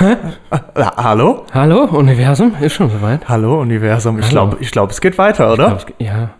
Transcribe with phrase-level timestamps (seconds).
[0.00, 1.44] hallo?
[1.52, 3.28] Hallo, Universum, ist schon soweit.
[3.28, 4.18] Hallo, Universum.
[4.18, 5.66] Ich glaube, ich glaub, es geht weiter, oder?
[5.68, 6.30] Glaub's- Ja.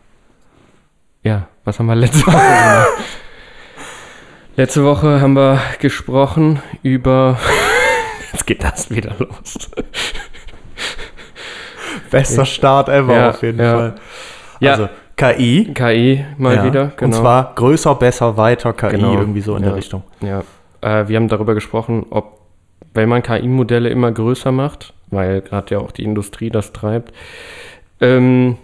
[1.22, 2.88] Ja, was haben wir letzte Woche gemacht?
[4.56, 7.38] Letzte Woche haben wir gesprochen über.
[8.32, 9.70] Jetzt geht das wieder los.
[12.10, 13.72] Bester Start ever Ja, auf jeden ja.
[13.76, 13.94] Fall.
[14.60, 14.70] Ja.
[14.72, 15.72] Also KI.
[15.74, 16.64] KI mal ja.
[16.64, 17.04] wieder, genau.
[17.06, 19.12] Und zwar größer, besser, weiter KI, Genau.
[19.14, 19.76] irgendwie so in der Ja.
[19.76, 20.02] Richtung.
[20.20, 20.40] Ja,
[20.80, 22.39] äh, wir haben darüber gesprochen, ob,
[22.94, 27.12] wenn man KI-Modelle immer größer macht, weil gerade ja auch die Industrie das treibt,
[28.00, 28.56] ähm,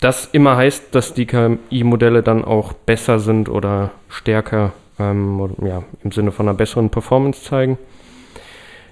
[0.00, 6.12] das immer heißt, dass die KI-Modelle dann auch besser sind oder stärker, ähm, ja, im
[6.12, 7.78] Sinne von einer besseren Performance zeigen.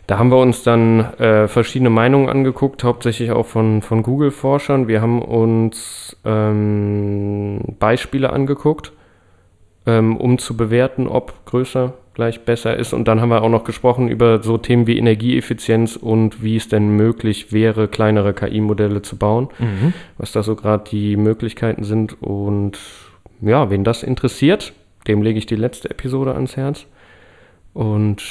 [0.07, 4.87] Da haben wir uns dann äh, verschiedene Meinungen angeguckt, hauptsächlich auch von, von Google-Forschern.
[4.87, 8.93] Wir haben uns ähm, Beispiele angeguckt,
[9.87, 12.93] ähm, um zu bewerten, ob größer gleich besser ist.
[12.93, 16.69] Und dann haben wir auch noch gesprochen über so Themen wie Energieeffizienz und wie es
[16.69, 19.49] denn möglich wäre, kleinere KI-Modelle zu bauen,
[20.17, 22.23] was da so gerade die Möglichkeiten sind.
[22.23, 22.79] Und
[23.41, 24.73] ja, wen das interessiert,
[25.09, 26.87] dem lege ich die letzte Episode ans Herz.
[27.75, 28.23] Und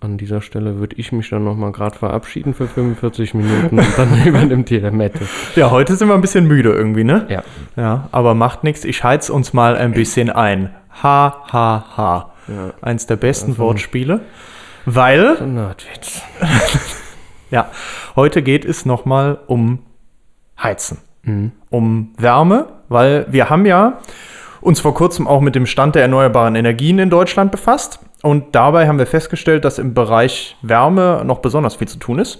[0.00, 4.08] an dieser Stelle würde ich mich dann nochmal gerade verabschieden für 45 Minuten und dann
[4.24, 5.26] übernimmt hier der Mette.
[5.56, 7.26] Ja, heute sind wir ein bisschen müde irgendwie, ne?
[7.28, 7.42] Ja.
[7.76, 8.84] Ja, aber macht nichts.
[8.84, 10.70] Ich heiz uns mal ein bisschen ein.
[11.02, 12.32] Ha, ha, ha.
[12.48, 12.72] Ja.
[12.80, 14.20] Eins der besten Wortspiele.
[14.84, 16.22] Weil, Ein Nerdwitz.
[17.50, 17.70] ja,
[18.14, 19.80] heute geht es nochmal um
[20.62, 20.98] Heizen.
[21.26, 21.52] Mhm.
[21.70, 23.98] um Wärme, weil wir haben ja
[24.60, 27.98] uns vor kurzem auch mit dem Stand der erneuerbaren Energien in Deutschland befasst.
[28.22, 32.38] Und dabei haben wir festgestellt, dass im Bereich Wärme noch besonders viel zu tun ist.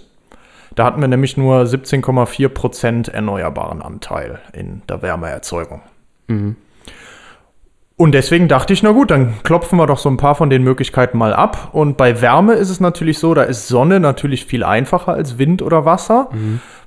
[0.74, 5.82] Da hatten wir nämlich nur 17,4 Prozent erneuerbaren Anteil in der Wärmeerzeugung.
[7.98, 10.62] Und deswegen dachte ich, na gut, dann klopfen wir doch so ein paar von den
[10.62, 11.70] Möglichkeiten mal ab.
[11.72, 15.62] Und bei Wärme ist es natürlich so, da ist Sonne natürlich viel einfacher als Wind
[15.62, 16.28] oder Wasser,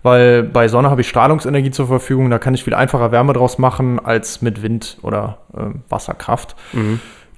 [0.03, 3.57] weil bei Sonne habe ich Strahlungsenergie zur Verfügung, da kann ich viel einfacher Wärme draus
[3.57, 6.55] machen als mit Wind oder ähm, Wasserkraft.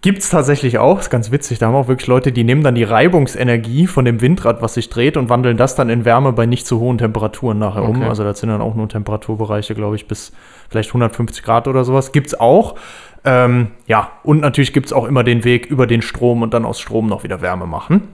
[0.01, 2.73] Gibt es tatsächlich auch, ist ganz witzig, da haben auch wirklich Leute, die nehmen dann
[2.73, 6.47] die Reibungsenergie von dem Windrad, was sich dreht, und wandeln das dann in Wärme bei
[6.47, 7.97] nicht zu hohen Temperaturen nachher um.
[7.97, 8.09] Okay.
[8.09, 10.31] Also das sind dann auch nur Temperaturbereiche, glaube ich, bis
[10.69, 12.11] vielleicht 150 Grad oder sowas.
[12.11, 12.75] Gibt es auch.
[13.23, 16.65] Ähm, ja, und natürlich gibt es auch immer den Weg über den Strom und dann
[16.65, 18.07] aus Strom noch wieder Wärme machen.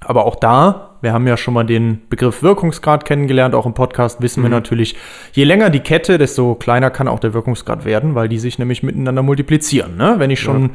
[0.00, 4.22] Aber auch da, wir haben ja schon mal den Begriff Wirkungsgrad kennengelernt, auch im Podcast
[4.22, 4.96] wissen wir natürlich,
[5.32, 8.82] je länger die Kette, desto kleiner kann auch der Wirkungsgrad werden, weil die sich nämlich
[8.82, 9.96] miteinander multiplizieren.
[9.96, 10.14] Ne?
[10.18, 10.70] Wenn ich schon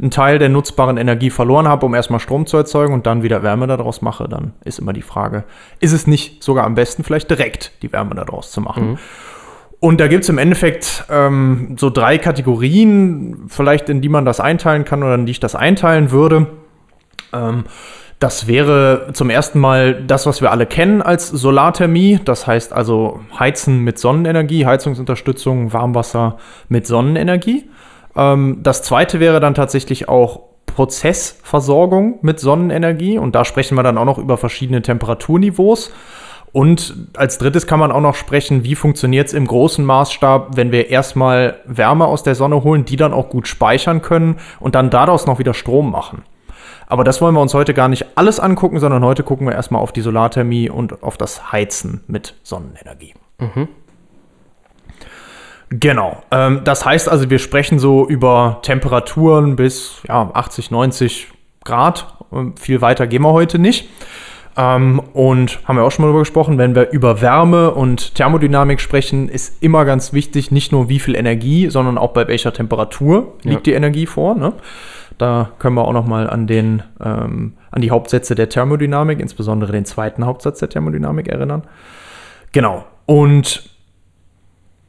[0.00, 3.42] einen Teil der nutzbaren Energie verloren habe, um erstmal Strom zu erzeugen und dann wieder
[3.42, 5.44] Wärme daraus mache, dann ist immer die Frage,
[5.80, 8.98] ist es nicht sogar am besten, vielleicht direkt die Wärme daraus zu machen?
[9.80, 14.38] Und da gibt es im Endeffekt ähm, so drei Kategorien, vielleicht in die man das
[14.38, 16.48] einteilen kann oder in die ich das einteilen würde.
[17.32, 17.64] Ähm,
[18.18, 22.20] das wäre zum ersten Mal das, was wir alle kennen als Solarthermie.
[22.22, 26.36] Das heißt also Heizen mit Sonnenenergie, Heizungsunterstützung, Warmwasser
[26.68, 27.70] mit Sonnenenergie.
[28.14, 33.16] Ähm, das zweite wäre dann tatsächlich auch Prozessversorgung mit Sonnenenergie.
[33.16, 35.90] Und da sprechen wir dann auch noch über verschiedene Temperaturniveaus.
[36.52, 40.72] Und als drittes kann man auch noch sprechen, wie funktioniert es im großen Maßstab, wenn
[40.72, 44.90] wir erstmal Wärme aus der Sonne holen, die dann auch gut speichern können und dann
[44.90, 46.22] daraus noch wieder Strom machen.
[46.88, 49.80] Aber das wollen wir uns heute gar nicht alles angucken, sondern heute gucken wir erstmal
[49.80, 53.14] auf die Solarthermie und auf das Heizen mit Sonnenenergie.
[55.70, 56.20] Genau.
[56.32, 61.28] Ähm, das heißt also, wir sprechen so über Temperaturen bis ja, 80, 90
[61.64, 62.12] Grad.
[62.32, 63.88] Ähm, viel weiter gehen wir heute nicht.
[64.56, 68.80] Ähm, und haben wir auch schon mal darüber gesprochen, wenn wir über Wärme und Thermodynamik
[68.80, 73.34] sprechen, ist immer ganz wichtig, nicht nur wie viel Energie, sondern auch bei welcher Temperatur
[73.42, 74.34] liegt die Energie vor.
[74.34, 74.52] Ne?
[75.18, 79.70] Da können wir auch noch mal an, den, ähm, an die Hauptsätze der Thermodynamik, insbesondere
[79.70, 81.62] den zweiten Hauptsatz der Thermodynamik erinnern.
[82.52, 82.84] Genau.
[83.06, 83.70] Und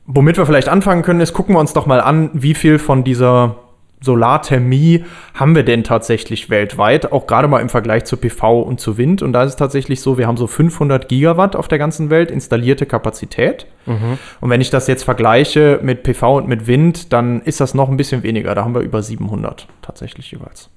[0.05, 3.03] womit wir vielleicht anfangen können, ist, gucken wir uns doch mal an, wie viel von
[3.03, 3.55] dieser
[4.03, 5.05] Solarthermie
[5.35, 9.21] haben wir denn tatsächlich weltweit, auch gerade mal im Vergleich zu PV und zu Wind.
[9.21, 12.31] Und da ist es tatsächlich so, wir haben so 500 Gigawatt auf der ganzen Welt
[12.31, 13.67] installierte Kapazität.
[14.41, 17.89] Und wenn ich das jetzt vergleiche mit PV und mit Wind, dann ist das noch
[17.89, 18.55] ein bisschen weniger.
[18.55, 20.69] Da haben wir über 700 tatsächlich jeweils.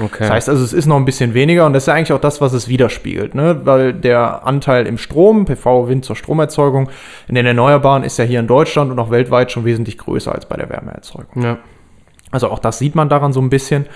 [0.00, 0.20] Okay.
[0.20, 2.20] Das heißt also, es ist noch ein bisschen weniger und das ist ja eigentlich auch
[2.20, 3.60] das, was es widerspiegelt, ne?
[3.64, 6.88] weil der Anteil im Strom, PV, Wind zur Stromerzeugung,
[7.28, 10.46] in den Erneuerbaren ist ja hier in Deutschland und auch weltweit schon wesentlich größer als
[10.46, 11.42] bei der Wärmeerzeugung.
[11.42, 11.58] Ja.
[12.32, 13.86] Also auch das sieht man daran so ein bisschen.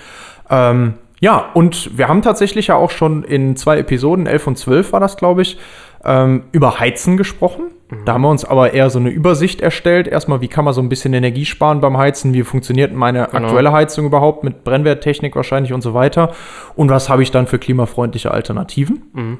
[0.49, 4.93] Ähm, ja, und wir haben tatsächlich ja auch schon in zwei Episoden, 11 und 12
[4.93, 5.57] war das, glaube ich,
[6.05, 7.63] ähm, über Heizen gesprochen.
[8.05, 10.07] Da haben wir uns aber eher so eine Übersicht erstellt.
[10.09, 12.33] Erstmal, wie kann man so ein bisschen Energie sparen beim Heizen?
[12.33, 13.45] Wie funktioniert meine Genau.
[13.45, 16.33] aktuelle Heizung überhaupt mit Brennwerttechnik wahrscheinlich und so weiter?
[16.75, 19.39] Und was habe ich dann für klimafreundliche Alternativen?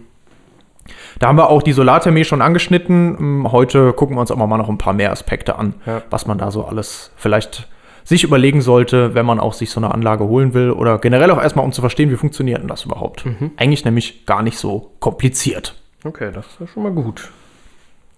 [1.20, 3.18] Da haben wir auch die Solarthermie schon angeschnitten.
[3.20, 6.02] Ähm, Heute gucken wir uns aber mal noch ein paar mehr Aspekte an, Ja.
[6.10, 7.68] was man da so alles vielleicht
[8.08, 11.44] sich überlegen sollte, wenn man auch sich so eine Anlage holen will oder generell auch
[11.44, 13.26] erstmal, um zu verstehen, wie funktioniert denn das überhaupt.
[13.58, 15.76] Eigentlich nämlich gar nicht so kompliziert.
[16.06, 17.30] Okay, das ist ja schon mal gut.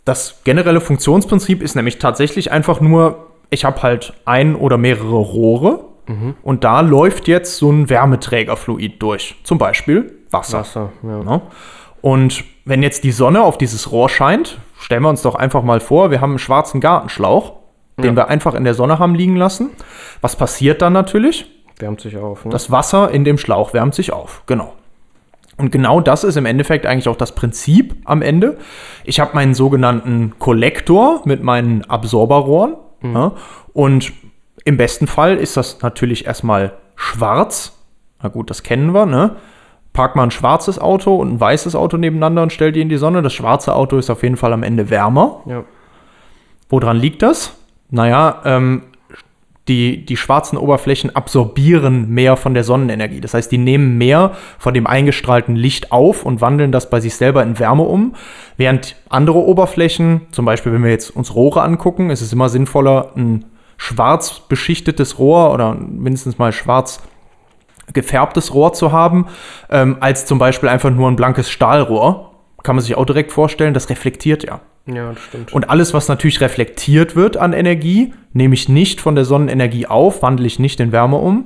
[0.06, 5.86] Das generelle Funktionsprinzip ist nämlich tatsächlich einfach nur, ich habe halt ein oder mehrere Rohre
[6.44, 9.38] und da läuft jetzt so ein Wärmeträgerfluid durch.
[9.44, 10.60] Zum Beispiel Wasser.
[10.60, 11.24] Wasser, ja.
[11.24, 11.42] Ne?
[12.02, 15.80] Und wenn jetzt die Sonne auf dieses Rohr scheint, stellen wir uns doch einfach mal
[15.80, 17.54] vor, wir haben einen schwarzen Gartenschlauch,
[18.02, 19.70] den wir einfach in der Sonne haben liegen lassen.
[20.22, 21.46] Was passiert dann natürlich?
[21.78, 22.46] Wärmt sich auf.
[22.46, 22.52] Ne?
[22.52, 24.44] Das Wasser in dem Schlauch wärmt sich auf.
[24.46, 24.74] Genau.
[25.58, 28.58] Und genau das ist im Endeffekt eigentlich auch das Prinzip am Ende.
[29.04, 32.76] Ich habe meinen sogenannten Kollektor mit meinen Absorberrohren.
[33.02, 33.32] Ja,
[33.74, 34.12] und
[34.66, 37.78] im besten Fall ist das natürlich erstmal schwarz.
[38.22, 39.38] Na gut, das kennen wir, ne?
[39.94, 42.98] Park mal ein schwarzes Auto und ein weißes Auto nebeneinander und stellt die in die
[42.98, 43.22] Sonne.
[43.22, 45.42] Das schwarze Auto ist auf jeden Fall am Ende wärmer.
[45.46, 45.64] ja.
[46.70, 47.56] Woran liegt das?
[47.90, 48.84] Naja, ähm,
[49.70, 53.22] die, die schwarzen Oberflächen absorbieren mehr von der Sonnenenergie.
[53.22, 57.16] Das heißt, die nehmen mehr von dem eingestrahlten Licht auf und wandeln das bei sich
[57.16, 58.16] selber in Wärme um.
[58.58, 63.12] Während andere Oberflächen, zum Beispiel wenn wir jetzt uns Rohre angucken, ist es immer sinnvoller,
[63.16, 63.46] ein
[63.78, 67.02] schwarz beschichtetes Rohr oder mindestens mal schwarz
[67.94, 69.28] gefärbtes Rohr zu haben,
[69.70, 72.29] ähm, als zum Beispiel einfach nur ein blankes Stahlrohr.
[72.64, 74.60] Kann man sich auch direkt vorstellen, das reflektiert ja.
[74.86, 75.54] Ja, das stimmt.
[75.54, 80.22] Und alles, was natürlich reflektiert wird an Energie, nehme ich nicht von der Sonnenenergie auf,
[80.24, 81.46] wandle ich nicht in Wärme um.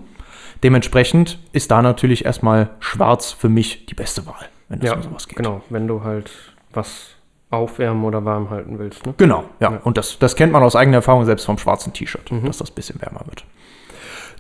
[0.64, 5.02] Dementsprechend ist da natürlich erstmal schwarz für mich die beste Wahl, wenn es ja, um
[5.04, 5.38] sowas geht.
[5.38, 5.62] genau.
[5.70, 6.32] Wenn du halt
[6.72, 7.10] was
[7.50, 9.06] aufwärmen oder warm halten willst.
[9.06, 9.14] Ne?
[9.18, 9.74] Genau, ja.
[9.74, 9.82] Ja.
[9.84, 12.46] Und das, das kennt man aus eigener Erfahrung selbst vom schwarzen T-Shirt, Mhm.
[12.46, 13.46] dass das ein bisschen wärmer wird.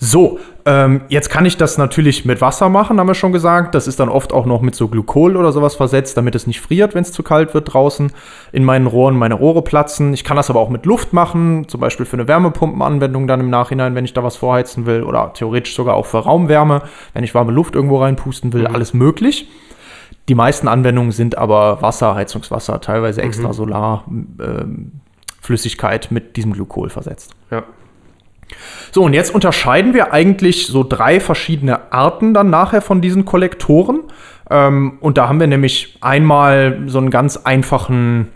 [0.05, 3.73] So, ähm, jetzt kann ich das natürlich mit Wasser machen, haben wir schon gesagt.
[3.73, 6.59] Das ist dann oft auch noch mit so Glykol oder sowas versetzt, damit es nicht
[6.59, 8.11] friert, wenn es zu kalt wird draußen.
[8.51, 10.13] In meinen Rohren meine Rohre platzen.
[10.13, 13.50] Ich kann das aber auch mit Luft machen, zum Beispiel für eine Wärmepumpenanwendung dann im
[13.50, 15.03] Nachhinein, wenn ich da was vorheizen will.
[15.03, 16.81] Oder theoretisch sogar auch für Raumwärme,
[17.13, 18.67] wenn ich warme Luft irgendwo reinpusten will.
[18.67, 19.50] Alles möglich.
[20.27, 25.00] Die meisten Anwendungen sind aber Wasser, Heizungswasser, teilweise extra Solar, ähm,
[25.39, 27.33] Flüssigkeit mit diesem Glykol versetzt.
[27.51, 27.63] Ja.
[28.91, 34.01] So, und jetzt unterscheiden wir eigentlich so drei verschiedene Arten dann nachher von diesen Kollektoren.
[34.49, 38.29] Ähm, und da haben wir nämlich einmal so einen ganz einfachen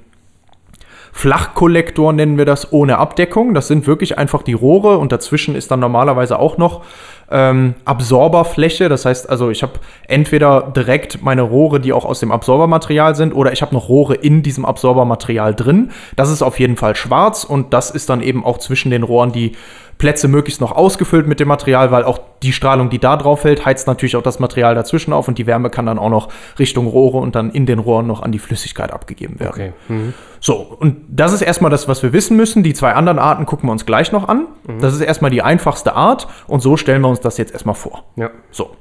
[1.17, 3.55] Flachkollektor, nennen wir das, ohne Abdeckung.
[3.55, 6.83] Das sind wirklich einfach die Rohre und dazwischen ist dann normalerweise auch noch
[7.31, 8.87] ähm, Absorberfläche.
[8.87, 9.73] Das heißt also, ich habe
[10.07, 14.13] entweder direkt meine Rohre, die auch aus dem Absorbermaterial sind, oder ich habe noch Rohre
[14.13, 15.89] in diesem Absorbermaterial drin.
[16.15, 19.31] Das ist auf jeden Fall schwarz und das ist dann eben auch zwischen den Rohren
[19.31, 19.53] die
[19.97, 23.65] Plätze möglichst noch ausgefüllt mit dem Material, weil auch die Strahlung, die da drauf fällt,
[23.65, 26.29] heizt natürlich auch das Material dazwischen auf und die Wärme kann dann auch noch
[26.59, 29.49] Richtung Rohre und dann in den Rohren noch an die Flüssigkeit abgegeben werden.
[29.49, 29.73] Okay.
[29.87, 30.13] Mhm.
[30.39, 32.61] So, und das ist erstmal das, was wir wissen müssen.
[32.61, 34.45] Die zwei anderen Arten gucken wir uns gleich noch an.
[34.79, 38.03] Das ist erstmal die einfachste Art und so stellen wir uns das jetzt erstmal vor.
[38.15, 38.29] Ja.
[38.51, 38.75] So.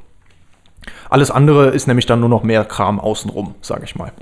[1.08, 4.12] Alles andere ist nämlich dann nur noch mehr Kram außenrum, sage ich mal.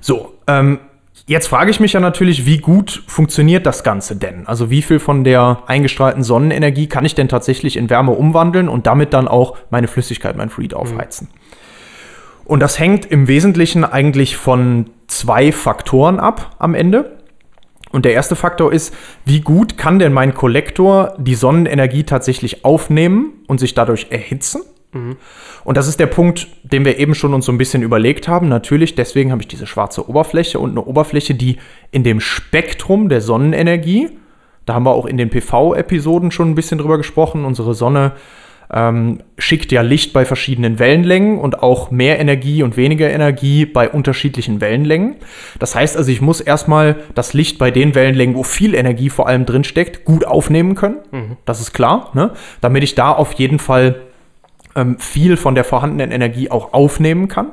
[0.00, 0.78] So, ähm,
[1.26, 4.46] jetzt frage ich mich ja natürlich, wie gut funktioniert das Ganze denn?
[4.46, 8.86] Also wie viel von der eingestrahlten Sonnenenergie kann ich denn tatsächlich in Wärme umwandeln und
[8.86, 11.28] damit dann auch meine Flüssigkeit, mein Fluid aufheizen?
[12.44, 17.18] Und das hängt im Wesentlichen eigentlich von zwei Faktoren ab am Ende.
[17.90, 18.92] Und der erste Faktor ist,
[19.24, 24.62] wie gut kann denn mein Kollektor die Sonnenenergie tatsächlich aufnehmen und sich dadurch erhitzen?
[25.64, 28.48] Und das ist der Punkt, den wir eben schon uns so ein bisschen überlegt haben.
[28.48, 31.58] Natürlich, deswegen habe ich diese schwarze Oberfläche und eine Oberfläche, die
[31.90, 34.10] in dem Spektrum der Sonnenenergie,
[34.66, 38.12] da haben wir auch in den PV-Episoden schon ein bisschen drüber gesprochen, unsere Sonne
[38.72, 43.90] ähm, schickt ja Licht bei verschiedenen Wellenlängen und auch mehr Energie und weniger Energie bei
[43.90, 45.16] unterschiedlichen Wellenlängen.
[45.58, 49.28] Das heißt also, ich muss erstmal das Licht bei den Wellenlängen, wo viel Energie vor
[49.28, 50.96] allem drin steckt, gut aufnehmen können.
[51.44, 52.32] Das ist klar, ne?
[52.60, 53.96] damit ich da auf jeden Fall
[54.76, 57.52] ähm, viel von der vorhandenen Energie auch aufnehmen kann.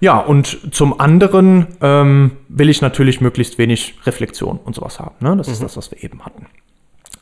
[0.00, 5.14] Ja, und zum anderen ähm, will ich natürlich möglichst wenig Reflexion und sowas haben.
[5.20, 5.36] Ne?
[5.36, 6.46] Das ist das, was wir eben hatten.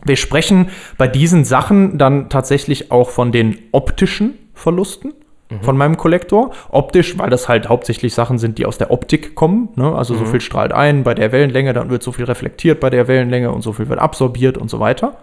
[0.04, 0.68] Wir sprechen
[0.99, 5.14] bei diesen Sachen dann tatsächlich auch von den optischen Energieverlusten
[5.61, 6.50] von meinem Kollektor.
[6.71, 9.68] Optisch, weil das halt hauptsächlich Sachen sind, die aus der Optik kommen.
[9.76, 9.94] Ne?
[9.94, 13.06] Also so viel strahlt ein bei der Wellenlänge, dann wird so viel reflektiert bei der
[13.06, 15.16] Wellenlänge und so viel wird absorbiert und so weiter.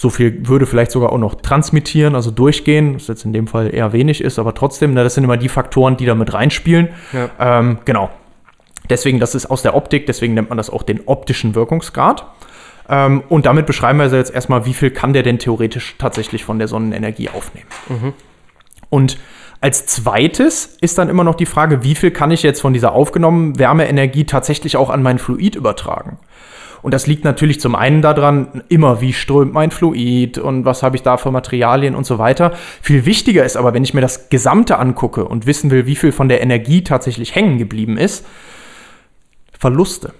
[0.00, 3.74] So viel würde vielleicht sogar auch noch transmittieren, also durchgehen, was jetzt in dem Fall
[3.74, 6.88] eher wenig ist, aber trotzdem, ne, das sind immer die Faktoren, die da mit reinspielen.
[7.12, 7.58] Ja.
[7.58, 8.08] Ähm, genau.
[8.88, 12.24] Deswegen, das ist aus der Optik, deswegen nennt man das auch den optischen Wirkungsgrad.
[12.88, 16.44] Ähm, und damit beschreiben wir also jetzt erstmal, wie viel kann der denn theoretisch tatsächlich
[16.44, 17.66] von der Sonnenenergie aufnehmen.
[18.88, 19.18] Und
[19.60, 22.92] als zweites ist dann immer noch die Frage, wie viel kann ich jetzt von dieser
[22.92, 26.16] aufgenommenen Wärmeenergie tatsächlich auch an mein Fluid übertragen?
[26.82, 30.96] Und das liegt natürlich zum einen daran, immer wie strömt mein Fluid und was habe
[30.96, 32.52] ich da für Materialien und so weiter.
[32.80, 36.12] Viel wichtiger ist aber, wenn ich mir das Gesamte angucke und wissen will, wie viel
[36.12, 38.26] von der Energie tatsächlich hängen geblieben ist,
[39.58, 40.14] Verluste.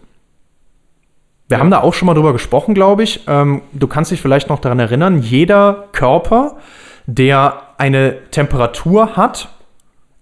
[1.49, 3.23] Wir haben da auch schon mal drüber gesprochen, glaube ich.
[3.27, 6.59] Ähm, du kannst dich vielleicht noch daran erinnern, jeder Körper,
[7.07, 9.49] der eine Temperatur hat,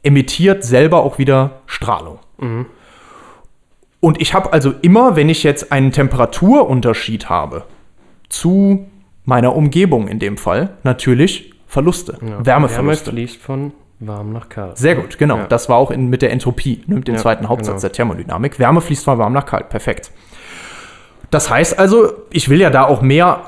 [0.03, 2.19] emittiert selber auch wieder Strahlung.
[4.01, 7.65] Und ich habe also immer, wenn ich jetzt einen Temperaturunterschied habe
[8.29, 8.87] zu
[9.25, 12.45] meiner Umgebung in dem Fall, natürlich Verluste, Ja.
[12.47, 13.07] Wärmeverluste.
[13.07, 14.79] Wärme fließt von warm nach kalt.
[14.79, 15.39] Sehr gut, genau.
[15.39, 15.47] Ja.
[15.49, 17.81] Das war auch in, mit der Entropie, ne, mit dem Ja, zweiten Hauptsatz genau.
[17.81, 18.59] der Thermodynamik.
[18.59, 20.13] Wärme fließt von warm nach kalt, perfekt.
[21.31, 23.41] Das heißt also, ich will ja da auch mehr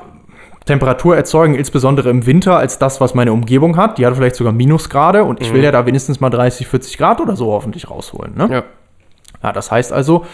[0.65, 3.97] Temperatur erzeugen, insbesondere im Winter, als das, was meine Umgebung hat.
[3.97, 7.19] Die hat vielleicht sogar Minusgrade und ich will ja da wenigstens mal 30, 40 Grad
[7.21, 8.35] oder so hoffentlich rausholen.
[8.35, 8.47] Ne?
[8.51, 8.63] Ja.
[9.43, 10.25] Ja, das heißt also,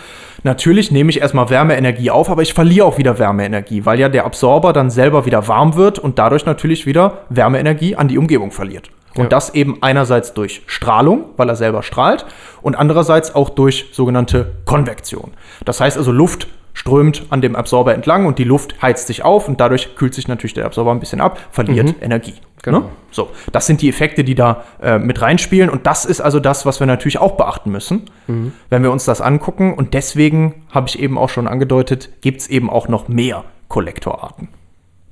[0.43, 4.25] natürlich nehme ich erstmal Wärmeenergie auf, aber ich verliere auch wieder Wärmeenergie, weil ja der
[4.25, 8.89] Absorber dann selber wieder warm wird und dadurch natürlich wieder Wärmeenergie an die Umgebung verliert.
[9.15, 9.29] Und Ja.
[9.29, 12.25] das eben einerseits durch Strahlung, weil er selber strahlt,
[12.61, 15.31] und andererseits auch durch sogenannte Konvektion.
[15.65, 19.47] Das heißt also, Luft strömt an dem Absorber entlang und die Luft heizt sich auf
[19.47, 22.35] und dadurch kühlt sich natürlich der Absorber ein bisschen ab, verliert Energie.
[22.61, 22.81] Genau.
[22.81, 22.85] Ne?
[23.09, 26.67] So, das sind die Effekte, die da äh, mit reinspielen und das ist also das,
[26.67, 28.11] was wir natürlich auch beachten müssen,
[28.69, 32.47] wenn wir uns das angucken und deswegen habe ich eben auch schon angedeutet, gibt es
[32.47, 34.49] eben auch noch mehr Kollektorarten,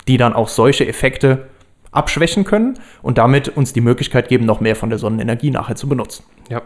[0.07, 1.47] die dann auch solche Effekte
[1.91, 5.89] abschwächen können und damit uns die Möglichkeit geben, noch mehr von der Sonnenenergie nachher zu
[5.89, 6.25] benutzen.
[6.47, 6.61] Ja.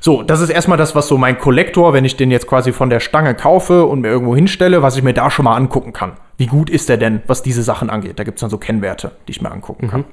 [0.00, 2.90] So, das ist erstmal das, was so mein Kollektor, wenn ich den jetzt quasi von
[2.90, 6.12] der Stange kaufe und mir irgendwo hinstelle, was ich mir da schon mal angucken kann.
[6.36, 8.18] Wie gut ist der denn, was diese Sachen angeht?
[8.18, 10.04] Da gibt es dann so Kennwerte, die ich mir angucken kann.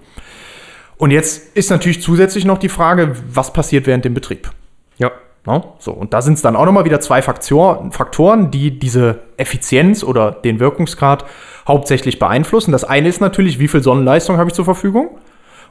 [0.98, 4.50] Und jetzt ist natürlich zusätzlich noch die Frage, was passiert während dem Betrieb?
[4.98, 5.12] Ja.
[5.46, 5.64] Ne?
[5.80, 10.04] So, und da sind es dann auch nochmal wieder zwei Faktor, Faktoren, die diese Effizienz
[10.04, 11.26] oder den Wirkungsgrad
[11.68, 12.72] hauptsächlich beeinflussen.
[12.72, 15.10] Das eine ist natürlich, wie viel Sonnenleistung habe ich zur Verfügung?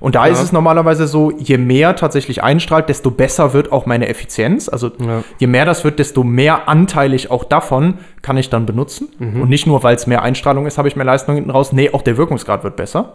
[0.01, 4.09] Und da ist es normalerweise so, je mehr tatsächlich einstrahlt, desto besser wird auch meine
[4.09, 4.69] Effizienz.
[4.69, 5.23] Also Ja.
[5.39, 9.09] je mehr das wird, desto mehr anteilig auch davon kann ich dann benutzen.
[9.19, 11.73] Und nicht nur, weil es mehr Einstrahlung ist, habe ich mehr Leistung hinten raus.
[11.73, 13.15] Nee, auch der Wirkungsgrad wird besser.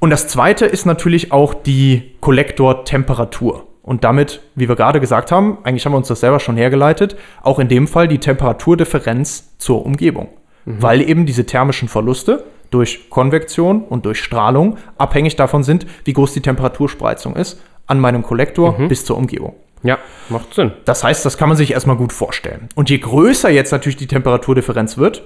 [0.00, 3.64] Und das zweite ist natürlich auch die Kollektortemperatur.
[3.82, 7.16] Und damit, wie wir gerade gesagt haben, eigentlich haben wir uns das selber schon hergeleitet,
[7.42, 10.28] auch in dem Fall die Temperaturdifferenz zur Umgebung.
[10.66, 16.34] Weil eben diese thermischen Verluste durch Konvektion und durch Strahlung abhängig davon sind, wie groß
[16.34, 19.54] die Temperaturspreizung ist an meinem Kollektor bis zur Umgebung.
[19.82, 19.98] Ja,
[20.28, 20.72] macht Sinn.
[20.84, 22.68] Das heißt, das kann man sich erstmal gut vorstellen.
[22.74, 25.22] Und je größer jetzt natürlich die Temperaturdifferenz wird,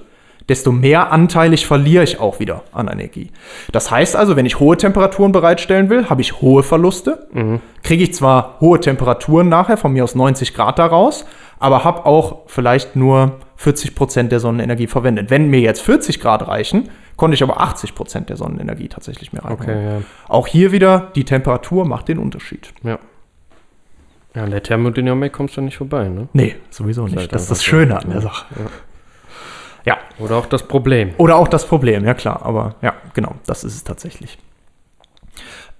[0.49, 3.31] desto mehr anteilig verliere ich auch wieder an Energie.
[3.71, 7.27] Das heißt also, wenn ich hohe Temperaturen bereitstellen will, habe ich hohe Verluste.
[7.81, 11.25] Kriege ich zwar hohe Temperaturen nachher, von mir aus 90 Grad daraus,
[11.59, 15.29] aber habe auch vielleicht nur 40 Prozent der Sonnenenergie verwendet.
[15.29, 19.45] Wenn mir jetzt 40 Grad reichen, konnte ich aber 80 Prozent der Sonnenenergie tatsächlich mehr
[19.45, 19.69] reinholen.
[19.69, 20.01] Okay, ja.
[20.27, 22.73] Auch hier wieder, die Temperatur macht den Unterschied.
[22.83, 22.99] Ja.
[24.35, 26.27] Ja, an der Thermodynamik kommst du nicht vorbei, ne?
[26.33, 27.31] Nee, sowieso nicht.
[27.31, 27.63] Das ist das.
[27.63, 28.45] Schöne an der Sache.
[29.85, 29.97] Ja.
[30.19, 31.11] Oder auch das Problem.
[31.17, 32.41] Oder auch das Problem, ja klar.
[32.43, 34.37] Aber ja, genau, das ist es tatsächlich.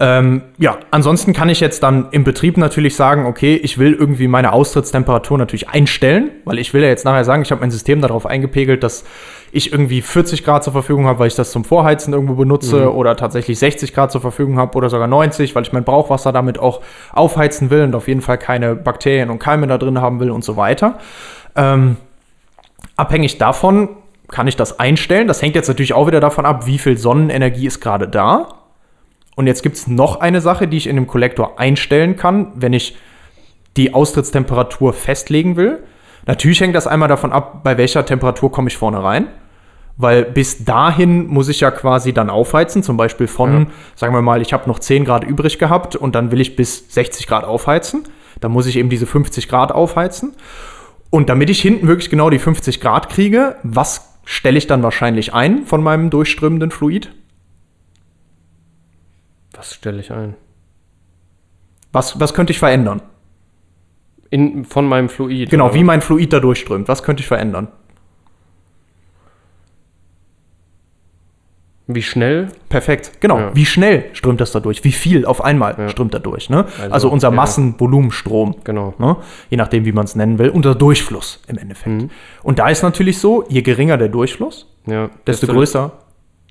[0.04, 4.28] Ähm, ja, ansonsten kann ich jetzt dann im Betrieb natürlich sagen, okay, ich will irgendwie
[4.28, 8.02] meine Austrittstemperatur natürlich einstellen, weil ich will ja jetzt nachher sagen, ich habe mein System
[8.02, 9.06] darauf eingepegelt, dass
[9.54, 13.16] ich irgendwie 40 Grad zur Verfügung habe, weil ich das zum Vorheizen irgendwo benutze oder
[13.16, 16.82] tatsächlich 60 Grad zur Verfügung habe oder sogar 90, weil ich mein Brauchwasser damit auch
[17.14, 20.44] aufheizen will und auf jeden Fall keine Bakterien und Keime da drin haben will und
[20.44, 21.00] so weiter.
[21.56, 21.96] Ähm,
[22.98, 23.88] abhängig davon
[24.28, 25.30] kann ich das einstellen.
[25.30, 28.63] Das hängt jetzt natürlich auch wieder davon ab, wie viel Sonnenenergie ist gerade da.
[29.36, 32.74] Und jetzt gibt es noch eine Sache, die ich in dem Kollektor einstellen kann, wenn
[32.74, 32.96] ich
[33.78, 35.84] die Austrittstemperatur festlegen will.
[36.26, 39.28] Natürlich hängt das einmal davon ab, bei welcher Temperatur komme ich vorne rein.
[39.96, 44.42] Weil bis dahin muss ich ja quasi dann aufheizen, zum Beispiel von, sagen wir mal,
[44.42, 48.04] ich habe noch 10 Grad übrig gehabt und dann will ich bis 60 Grad aufheizen.
[48.40, 50.34] Dann muss ich eben diese 50 Grad aufheizen.
[51.12, 55.34] Und damit ich hinten wirklich genau die 50 Grad kriege, was stelle ich dann wahrscheinlich
[55.34, 57.12] ein von meinem durchströmenden Fluid?
[59.54, 60.36] Was stelle ich ein?
[61.92, 63.02] Was, was könnte ich verändern?
[64.30, 65.50] In, von meinem Fluid.
[65.52, 66.88] Genau, wie mein Fluid da durchströmt.
[66.88, 67.68] Was könnte ich verändern?
[71.86, 72.48] Wie schnell?
[72.70, 73.38] Perfekt, genau.
[73.38, 73.56] Ja.
[73.56, 74.84] Wie schnell strömt das da durch?
[74.86, 75.90] Wie viel auf einmal Ja.
[75.90, 76.50] strömt da durch?
[76.50, 76.66] Ne?
[76.80, 77.36] Also, Also, unser ja.
[77.36, 78.56] Massenvolumenstrom.
[78.64, 78.94] Genau.
[79.00, 79.18] Ne?
[79.50, 80.50] Je nachdem, wie man es nennen will.
[80.50, 82.10] Unser Durchfluss im Endeffekt.
[82.42, 85.10] Und da ist natürlich so, je geringer der Durchfluss, Ja.
[85.28, 85.92] desto größer.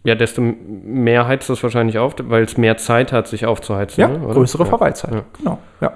[0.04, 4.00] Ja, desto mehr heizt es wahrscheinlich auf, weil es mehr Zeit hat, sich aufzuheizen.
[4.00, 4.68] Ja, ne, größere ja.
[4.68, 5.14] Verweilzeit.
[5.14, 5.22] Ja.
[5.38, 5.92] Genau, ja.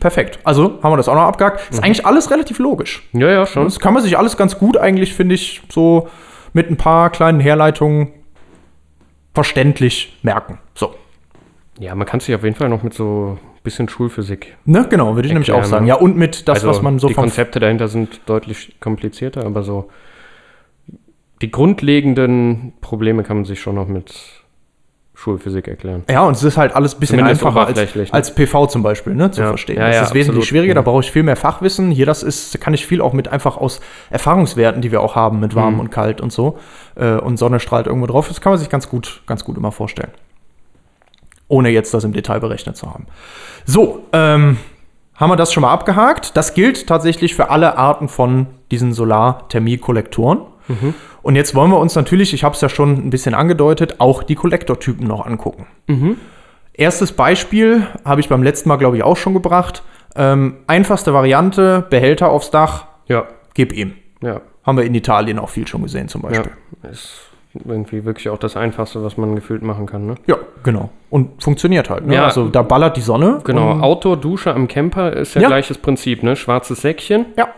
[0.00, 0.38] Perfekt.
[0.44, 1.70] Also haben wir das auch noch abgehakt.
[1.70, 1.76] Mhm.
[1.76, 3.08] Ist eigentlich alles relativ logisch.
[3.12, 3.64] Ja, ja, schon.
[3.64, 6.08] Das kann man sich alles ganz gut eigentlich, finde ich, so
[6.52, 8.12] mit ein paar kleinen Herleitungen
[9.34, 10.58] verständlich merken.
[10.74, 10.94] So.
[11.78, 14.56] Ja, man kann sich auf jeden Fall noch mit so ein bisschen Schulphysik.
[14.64, 15.84] Ne, genau, würde ich nämlich auch Erklären, sagen.
[15.84, 15.90] ne?
[15.90, 19.62] Ja, und mit das, also was man so die Konzepte dahinter sind deutlich komplizierter, aber
[19.62, 19.90] so
[21.42, 24.14] die grundlegenden Probleme kann man sich schon noch mit
[25.14, 26.04] Schulphysik erklären.
[26.10, 28.06] Ja, und es ist halt alles ein bisschen Zumindest einfacher als, ne?
[28.10, 29.48] als PV zum Beispiel, ne, zu Ja.
[29.48, 29.76] verstehen.
[29.78, 30.44] Ja, das ja, ist wesentlich absolut.
[30.46, 30.84] schwieriger, da Mhm.
[30.84, 31.90] brauche ich viel mehr Fachwissen.
[31.90, 35.40] Hier, das ist, kann ich viel auch mit einfach aus Erfahrungswerten, die wir auch haben
[35.40, 35.80] mit warm Mhm.
[35.80, 36.58] und kalt und so.
[36.96, 38.28] Äh, und Sonne strahlt irgendwo drauf.
[38.28, 40.10] Das kann man sich ganz gut, ganz gut immer vorstellen.
[41.48, 43.06] Ohne jetzt das im Detail berechnet zu haben.
[43.64, 44.58] So, ähm,
[45.14, 46.36] haben wir das schon mal abgehakt.
[46.36, 50.40] Das gilt tatsächlich für alle Arten von diesen Solarthermie-Kollektoren.
[51.26, 54.22] Und jetzt wollen wir uns natürlich, ich habe es ja schon ein bisschen angedeutet, auch
[54.22, 55.66] die Kollektortypen noch angucken.
[56.72, 59.82] Erstes Beispiel habe ich beim letzten Mal, glaube ich, auch schon gebracht.
[60.14, 63.94] Ähm, einfachste Variante, Behälter aufs Dach, Ja, gib ihm.
[64.22, 66.28] ja, Haben wir in Italien auch viel schon gesehen zum ja.
[66.28, 66.52] Beispiel.
[66.90, 67.22] Ist
[67.64, 70.14] irgendwie wirklich auch das Einfachste, was man gefühlt machen kann, ne?
[70.26, 70.90] Ja, genau.
[71.10, 72.06] Und funktioniert halt.
[72.06, 72.14] Ne?
[72.14, 72.26] Ja.
[72.26, 73.40] Also da ballert die Sonne.
[73.44, 75.48] Genau, Und, Outdoor, Dusche am Camper ist ja, Ja.
[75.48, 76.36] gleiches Prinzip, ne?
[76.36, 77.26] Schwarzes Säckchen.
[77.36, 77.48] ja,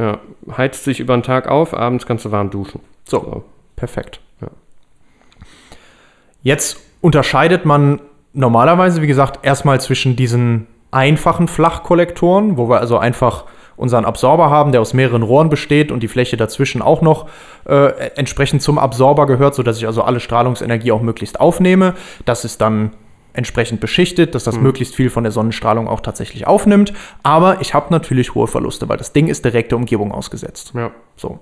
[0.00, 0.18] Ja,
[0.56, 2.80] heizt sich über den Tag auf, abends kannst du warm duschen.
[3.04, 3.44] so.
[3.76, 4.20] Perfekt.
[4.40, 4.48] Ja.
[6.42, 8.00] Jetzt unterscheidet man
[8.32, 13.44] normalerweise, wie gesagt, erstmal zwischen diesen einfachen Flachkollektoren, wo wir also einfach
[13.76, 17.28] unseren Absorber haben, der aus mehreren Rohren besteht und die Fläche dazwischen auch noch
[17.66, 21.94] äh, entsprechend zum Absorber gehört, sodass ich also alle Strahlungsenergie auch möglichst aufnehme.
[22.24, 22.92] Das ist dann
[23.40, 26.92] entsprechend beschichtet, dass das möglichst viel von der Sonnenstrahlung auch tatsächlich aufnimmt.
[27.22, 30.72] Aber ich habe natürlich hohe Verluste, weil das Ding ist direkt der Umgebung ausgesetzt.
[30.74, 30.90] Ja.
[31.16, 31.40] So.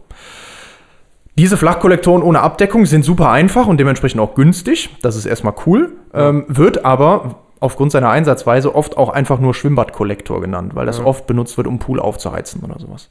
[1.35, 4.91] Diese Flachkollektoren ohne Abdeckung sind super einfach und dementsprechend auch günstig.
[5.03, 5.97] Das ist erstmal cool.
[6.15, 11.27] Ähm, wird aber aufgrund seiner Einsatzweise oft auch einfach nur Schwimmbadkollektor genannt, weil das oft
[11.27, 13.09] benutzt wird, um Pool aufzuheizen oder sowas.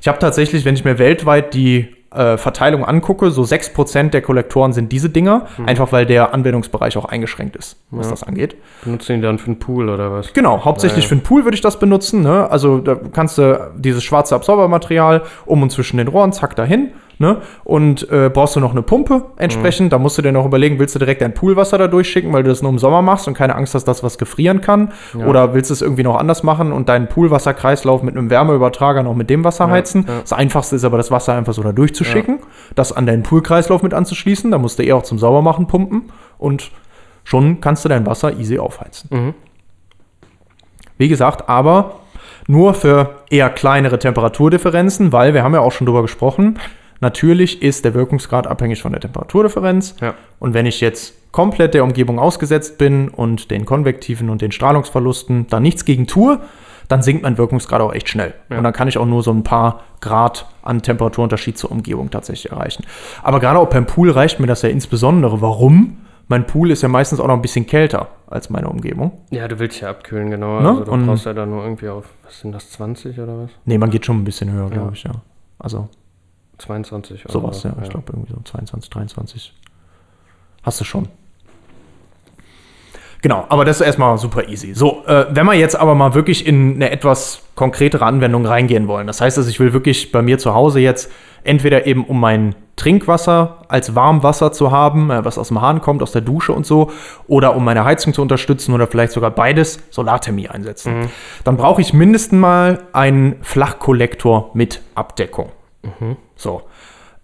[0.00, 4.72] Ich habe tatsächlich, wenn ich mir weltweit die äh, Verteilung angucke, so 6% der Kollektoren
[4.72, 8.10] sind diese Dinger, einfach weil der Anwendungsbereich auch eingeschränkt ist, was Ja.
[8.12, 8.56] das angeht.
[8.84, 10.32] Benutzen die dann für einen Pool oder was?
[10.32, 11.08] Genau, hauptsächlich Ja, ja.
[11.08, 12.22] für den Pool würde ich das benutzen.
[12.22, 12.50] Ne?
[12.50, 16.90] Also da kannst du dieses schwarze Absorbermaterial um und zwischen den Rohren, zack, dahin.
[17.22, 17.36] Ne?
[17.62, 19.92] Und äh, brauchst du noch eine Pumpe entsprechend.
[19.92, 22.48] Da musst du dir noch überlegen, willst du direkt dein Poolwasser da durchschicken, weil du
[22.48, 24.92] das nur im Sommer machst und keine Angst hast, dass was gefrieren kann.
[25.16, 25.26] Ja.
[25.26, 29.14] Oder willst du es irgendwie noch anders machen und deinen Poolwasserkreislauf mit einem Wärmeübertrager noch
[29.14, 30.04] mit dem Wasser heizen.
[30.08, 30.20] ja.
[30.22, 32.40] Das Einfachste ist aber, das Wasser einfach so da durchzuschicken,
[32.74, 34.50] das an deinen Poolkreislauf mit anzuschließen.
[34.50, 36.72] Da musst du eh auch zum Saubermachen pumpen und
[37.22, 39.10] schon kannst du dein Wasser easy aufheizen.
[39.12, 39.34] Mhm.
[40.98, 42.00] Wie gesagt, aber
[42.48, 46.58] nur für eher kleinere Temperaturdifferenzen, weil wir haben ja auch schon drüber gesprochen,
[47.02, 49.96] natürlich ist der Wirkungsgrad abhängig von der Temperaturdifferenz.
[50.00, 50.14] Ja.
[50.38, 55.46] Und wenn ich jetzt komplett der Umgebung ausgesetzt bin und den konvektiven und den Strahlungsverlusten
[55.48, 56.38] da nichts gegen tue,
[56.88, 58.34] dann sinkt mein Wirkungsgrad auch echt schnell.
[58.50, 58.58] Ja.
[58.58, 62.52] Und dann kann ich auch nur so ein paar Grad an Temperaturunterschied zur Umgebung tatsächlich
[62.52, 62.84] erreichen.
[63.22, 65.40] Aber gerade auch beim Pool reicht mir das ja insbesondere.
[65.40, 65.98] Warum?
[66.28, 69.12] Mein Pool ist ja meistens auch noch ein bisschen kälter als meine Umgebung.
[69.30, 70.60] Ja, du willst ja abkühlen, genau.
[70.60, 70.68] Ne?
[70.68, 73.50] Also du Und- brauchst ja dann nur irgendwie auf, was sind das, 20 oder was?
[73.64, 74.92] Nee, man geht schon ein bisschen höher, glaube Ja.
[74.92, 75.12] ich, ja.
[75.58, 75.88] Also
[76.62, 77.74] 22 oder sowas, so, ja.
[77.82, 79.52] Ich glaube irgendwie so 22, 23.
[80.62, 81.08] Hast du schon.
[83.22, 84.74] Genau, aber das ist erstmal super easy.
[84.74, 89.06] So, äh, wenn wir jetzt aber mal wirklich in eine etwas konkretere Anwendung reingehen wollen,
[89.06, 91.10] das heißt, also ich will wirklich bei mir zu Hause jetzt
[91.44, 96.02] entweder eben um mein Trinkwasser als Warmwasser zu haben, äh, was aus dem Hahn kommt,
[96.02, 96.90] aus der Dusche und so,
[97.28, 101.08] oder um meine Heizung zu unterstützen oder vielleicht sogar beides, Solarthermie einsetzen.
[101.44, 105.52] Dann brauche ich mindestens mal einen Flachkollektor mit Abdeckung.
[106.36, 106.62] So,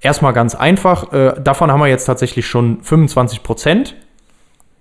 [0.00, 1.12] erstmal ganz einfach.
[1.12, 3.94] Äh, davon haben wir jetzt tatsächlich schon 25%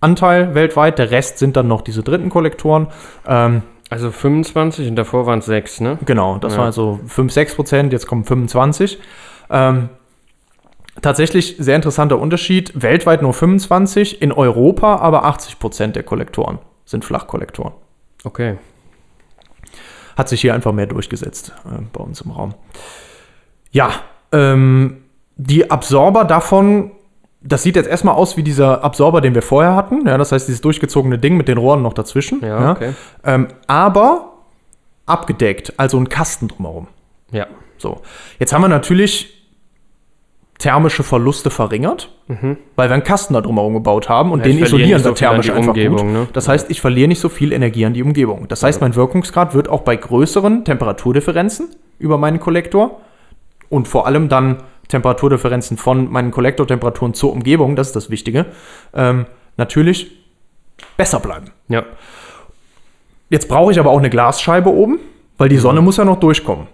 [0.02, 1.00] Anteil weltweit.
[1.00, 2.88] Der Rest sind dann noch diese dritten Kollektoren.
[3.28, 5.98] Ähm, Also 25 und davor waren es 6, ne?
[6.06, 6.58] genau, das Ja.
[6.60, 9.00] waren also 5, 6%, jetzt kommen 25.
[9.50, 9.88] Ähm,
[11.02, 12.74] tatsächlich sehr interessanter Unterschied.
[12.82, 17.74] Weltweit nur 25, in Europa aber 80% der Kollektoren sind Flachkollektoren.
[18.24, 18.58] Okay.
[20.18, 22.56] hat sich hier einfach mehr durchgesetzt äh, bei uns im Raum.
[23.78, 23.92] Ja,
[24.32, 24.98] ähm,
[25.38, 26.92] die Absorber davon
[27.42, 30.06] das sieht jetzt erstmal aus wie dieser Absorber, den wir vorher hatten.
[30.08, 32.42] Ja, das heißt, dieses durchgezogene Ding mit den Rohren noch dazwischen.
[32.44, 32.94] Ja, okay.
[33.24, 34.34] ähm, aber
[35.06, 36.88] abgedeckt, also ein Kasten drumherum.
[37.32, 37.48] Ja.
[37.78, 38.02] So.
[38.40, 39.34] Jetzt haben wir natürlich
[40.58, 42.10] thermische Verluste verringert,
[42.76, 44.46] weil wir einen Kasten da drumherum gebaut haben und Mhm.
[44.46, 46.08] Ja, den isolieren wir so thermisch einfach Umgebung, gut.
[46.08, 46.28] ne?
[46.34, 48.48] Das heißt, ich verliere nicht so viel Energie an die Umgebung.
[48.48, 53.02] Das heißt, mein Wirkungsgrad wird auch bei größeren Temperaturdifferenzen über meinen Kollektor
[53.70, 58.46] und vor allem dann Temperaturdifferenzen von meinen Kollektortemperaturen zur Umgebung, das ist das Wichtige,
[58.94, 59.26] ähm,
[59.58, 60.12] natürlich
[60.96, 61.52] besser bleiben.
[61.68, 61.84] Ja.
[63.30, 65.00] Jetzt brauche ich aber auch eine Glasscheibe oben,
[65.38, 66.68] weil die Sonne muss ja noch durchkommen.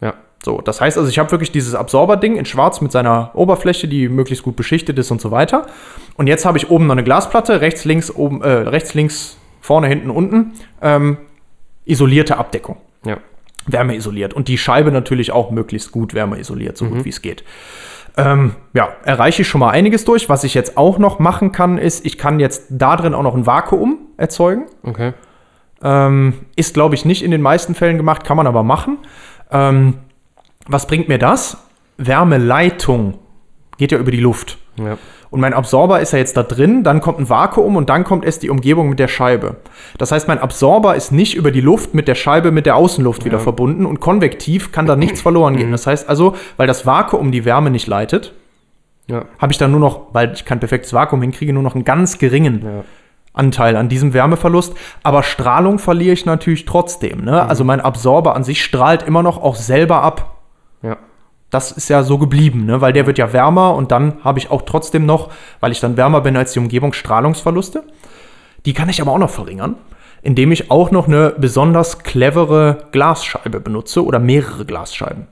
[0.00, 0.14] Ja.
[0.44, 4.08] So, das heißt also, ich habe wirklich dieses Absorberding in schwarz mit seiner Oberfläche, die
[4.08, 5.66] möglichst gut beschichtet ist und so weiter.
[6.16, 9.86] Und jetzt habe ich oben noch eine Glasplatte, rechts, links, oben, äh, rechts, links, vorne,
[9.86, 11.18] hinten, unten, ähm,
[11.84, 12.76] isolierte Abdeckung.
[13.04, 13.18] Ja.
[13.66, 14.34] Wärmeisoliert.
[14.34, 17.44] Und die Scheibe natürlich auch möglichst gut wärmeisoliert, so gut wie es geht.
[18.16, 20.28] Ähm, ja, erreiche ich schon mal einiges durch.
[20.28, 23.34] Was ich jetzt auch noch machen kann, ist, ich kann jetzt da drin auch noch
[23.34, 24.66] ein Vakuum erzeugen.
[24.82, 25.12] Okay.
[25.82, 28.98] Ähm, ist, glaube ich, nicht in den meisten Fällen gemacht, kann man aber machen.
[29.50, 29.94] Ähm,
[30.66, 31.56] was bringt mir das?
[31.96, 33.18] Wärmeleitung
[33.78, 34.58] geht ja über die Luft.
[34.76, 34.98] Ja.
[35.32, 38.22] Und mein Absorber ist ja jetzt da drin, dann kommt ein Vakuum und dann kommt
[38.26, 39.56] erst die Umgebung mit der Scheibe.
[39.96, 43.24] Das heißt, mein Absorber ist nicht über die Luft mit der Scheibe mit der Außenluft
[43.24, 45.72] wieder verbunden und konvektiv kann da nichts verloren gehen.
[45.72, 48.34] Das heißt also, weil das Vakuum die Wärme nicht leitet,
[49.06, 49.24] Ja.
[49.38, 52.18] habe ich dann nur noch, weil ich kein perfektes Vakuum hinkriege, nur noch einen ganz
[52.18, 52.84] geringen Ja.
[53.32, 54.74] Anteil an diesem Wärmeverlust.
[55.02, 57.24] Aber Strahlung verliere ich natürlich trotzdem.
[57.24, 57.48] Ne?
[57.48, 60.41] Also mein Absorber an sich strahlt immer noch auch selber ab.
[61.52, 61.58] Ja.
[61.58, 62.80] Das ist ja so geblieben, ne?
[62.80, 65.96] weil der wird ja wärmer und dann habe ich auch trotzdem noch, weil ich dann
[65.96, 67.84] wärmer bin als die Umgebung, Strahlungsverluste.
[68.64, 69.76] Die kann ich aber auch noch verringern,
[70.22, 75.26] indem ich auch noch eine besonders clevere Glasscheibe benutze oder mehrere Glasscheiben.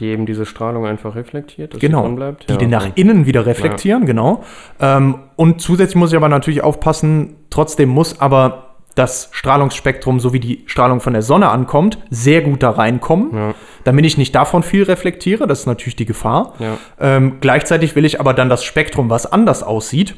[0.00, 2.48] Die eben diese Strahlung einfach reflektiert, dass Genau, dran bleibt.
[2.48, 4.42] die ja, den nach innen wieder reflektieren, genau.
[4.80, 8.63] Ähm, und zusätzlich muss ich aber natürlich aufpassen, trotzdem muss aber
[8.94, 13.54] das Strahlungsspektrum, so wie die Strahlung von der Sonne ankommt, sehr gut da reinkommen, Ja.
[13.82, 15.46] damit ich nicht davon viel reflektiere.
[15.46, 16.54] Das ist natürlich die Gefahr.
[16.58, 16.76] Ja.
[17.00, 20.14] Ähm, gleichzeitig will ich aber dann das Spektrum, was anders aussieht,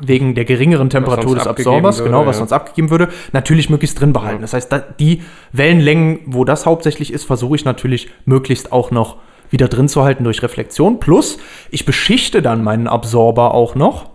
[0.00, 2.40] wegen der geringeren Temperatur des Absorbers, würde, genau, was ja.
[2.40, 4.42] sonst abgegeben würde, natürlich möglichst drin behalten.
[4.42, 9.16] Das heißt, die Wellenlängen, wo das hauptsächlich ist, versuche ich natürlich möglichst auch noch
[9.50, 11.00] wieder drin zu halten durch Reflexion.
[11.00, 11.38] Plus,
[11.70, 14.10] ich beschichte dann meinen Absorber auch noch,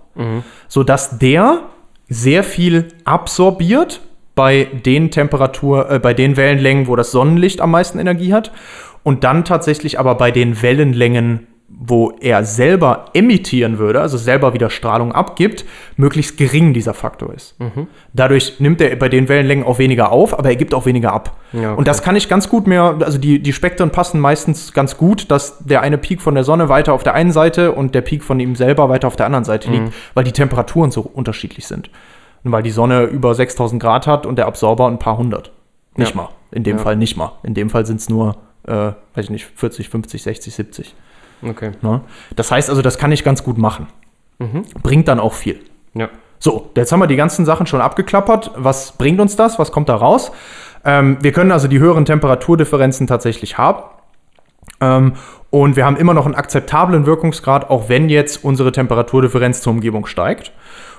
[0.69, 1.63] sodass der
[2.13, 4.02] sehr viel absorbiert
[4.36, 8.52] bei den Temperatur, äh, bei den Wellenlängen, wo das Sonnenlicht am meisten Energie hat.
[9.04, 11.47] Und dann tatsächlich aber bei den Wellenlängen,
[11.86, 15.65] wo er selber emittieren würde, also selber wieder Strahlung abgibt,
[15.97, 17.55] möglichst gering dieser Faktor ist.
[18.13, 21.36] Dadurch nimmt er bei den Wellenlängen auch weniger auf, aber er gibt auch weniger ab.
[21.51, 21.77] Ja, okay.
[21.79, 25.29] Und das kann ich ganz gut mehr, also die, die Spektren passen meistens ganz gut,
[25.31, 28.23] dass der eine Peak von der Sonne weiter auf der einen Seite und der Peak
[28.23, 29.73] von ihm selber weiter auf der anderen Seite Mhm.
[29.75, 31.89] liegt, weil die Temperaturen so unterschiedlich sind.
[32.43, 35.51] Und weil die Sonne über 6000 Grad hat und der Absorber ein paar hundert.
[35.95, 36.21] Nicht Ja.
[36.21, 36.29] mal.
[36.51, 36.83] In dem Ja.
[36.83, 37.31] Fall nicht mal.
[37.43, 38.36] In dem Fall sind es nur,
[38.67, 38.71] äh,
[39.15, 40.95] weiß ich nicht, 40, 50, 60, 70.
[41.43, 41.71] Okay.
[41.82, 42.01] Ne?
[42.36, 43.88] Das heißt also, das kann ich ganz gut machen.
[44.39, 44.63] Mhm.
[44.82, 45.60] Bringt dann auch viel.
[45.93, 46.10] Ja.
[46.39, 48.51] So, jetzt haben wir die ganzen Sachen schon abgeklappert.
[48.56, 49.60] Was bringt uns das?
[49.60, 50.32] Was kommt da raus?
[50.84, 53.84] Ähm, wir können also die höheren Temperaturdifferenzen tatsächlich haben.
[54.82, 55.13] Ähm,
[55.49, 60.06] und wir haben immer noch einen akzeptablen Wirkungsgrad, auch wenn jetzt unsere Temperaturdifferenz zur Umgebung
[60.06, 60.51] steigt.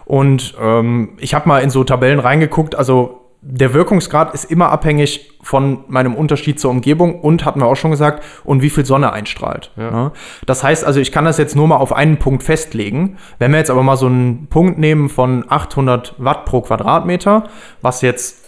[0.04, 5.32] Und ähm, ich habe mal in so Tabellen reingeguckt, also der Wirkungsgrad ist immer abhängig
[5.42, 9.12] von meinem Unterschied zur Umgebung und, hatten wir auch schon gesagt, und wie viel Sonne
[9.12, 9.70] einstrahlt.
[9.90, 10.12] ne?
[10.46, 13.18] Das heißt also, ich kann das jetzt nur mal auf einen Punkt festlegen.
[13.38, 17.44] Wenn wir jetzt aber mal so einen Punkt nehmen von 800 Watt pro Quadratmeter,
[17.82, 18.38] was jetzt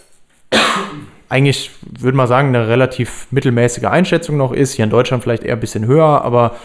[1.29, 4.73] eigentlich, würde man sagen, eine relativ mittelmäßige Einschätzung noch ist.
[4.73, 6.55] Hier in Deutschland vielleicht eher ein bisschen höher, aber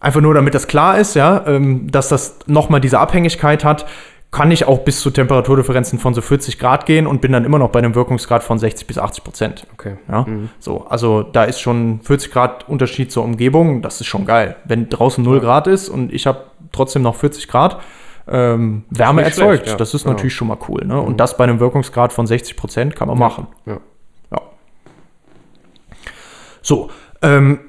[0.00, 3.86] einfach nur, damit das klar ist, ja, ähm, dass das nochmal diese Abhängigkeit hat,
[4.34, 7.60] kann ich auch bis zu Temperaturdifferenzen von so 40 Grad gehen und bin dann immer
[7.60, 9.66] noch bei einem Wirkungsgrad von 60 bis 80 Prozent.
[9.74, 9.96] Okay.
[10.10, 10.26] Ja,
[10.58, 14.56] so, also da ist schon 40 Grad Unterschied zur Umgebung, das ist schon geil.
[14.64, 17.80] Wenn draußen 0 Grad ist und ich habe trotzdem noch 40 Grad
[18.26, 19.76] ähm, Wärme erzeugt, schlecht, ja.
[19.76, 20.14] das ist Genau.
[20.14, 20.84] natürlich schon mal cool.
[20.84, 21.00] Ne?
[21.00, 23.46] Und das bei einem Wirkungsgrad von 60 Prozent kann man machen.
[23.66, 23.78] Ja.
[24.32, 24.40] Ja.
[26.60, 26.90] So,
[27.22, 27.60] ähm,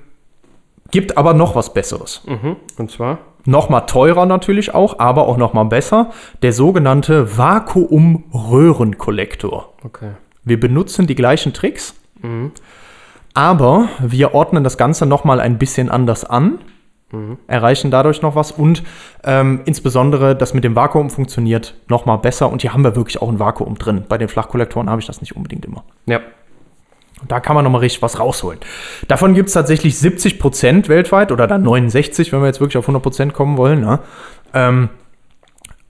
[0.90, 2.24] gibt aber noch was Besseres.
[2.26, 2.56] Mhm.
[2.80, 3.20] Und zwar?
[3.46, 6.10] Noch mal teurer natürlich auch, aber auch noch mal besser.
[6.42, 9.74] Der sogenannte Vakuum-Röhrenkollektor.
[9.84, 10.12] Okay.
[10.44, 11.96] Wir benutzen die gleichen Tricks,
[13.34, 16.60] aber wir ordnen das Ganze noch mal ein bisschen anders an,
[17.48, 18.84] erreichen dadurch noch was und
[19.24, 23.22] ähm, insbesondere das mit dem Vakuum funktioniert noch mal besser und hier haben wir wirklich
[23.22, 24.06] auch ein Vakuum drin.
[24.08, 25.84] Bei den Flachkollektoren habe ich das nicht unbedingt immer.
[26.08, 26.20] Ja.
[27.22, 28.60] Und da kann man nochmal richtig was rausholen.
[29.08, 32.86] Davon gibt es tatsächlich 70 Prozent weltweit oder dann 69, wenn wir jetzt wirklich auf
[32.86, 33.82] 100 Prozent kommen wollen.
[33.82, 34.00] Ne?
[34.54, 34.90] Ähm,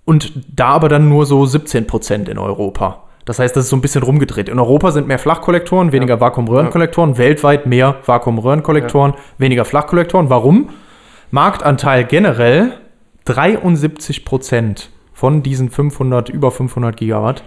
[0.06, 3.04] und da aber dann nur so 17 Prozent in Europa.
[3.26, 4.50] Das heißt, das ist so ein bisschen rumgedreht.
[4.50, 10.30] In Europa sind mehr Flachkollektoren, weniger Vakuumröhrenkollektoren, weltweit mehr Vakuumröhrenkollektoren, weniger Flachkollektoren.
[10.30, 10.70] Warum?
[11.32, 12.74] Marktanteil generell
[13.26, 17.44] 73 Prozent von diesen 500, über 500 Gigawatt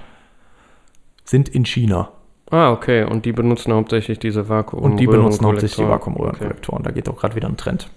[1.24, 2.10] sind in China.
[2.50, 3.04] Ah, okay.
[3.04, 4.82] Und die benutzen hauptsächlich diese Vakuum.
[4.82, 6.14] Und die benutzen hauptsächlich die Vakuum.
[6.14, 6.82] Vakuumröhrenkollektoren.
[6.82, 7.88] Da geht auch gerade wieder ein Trend.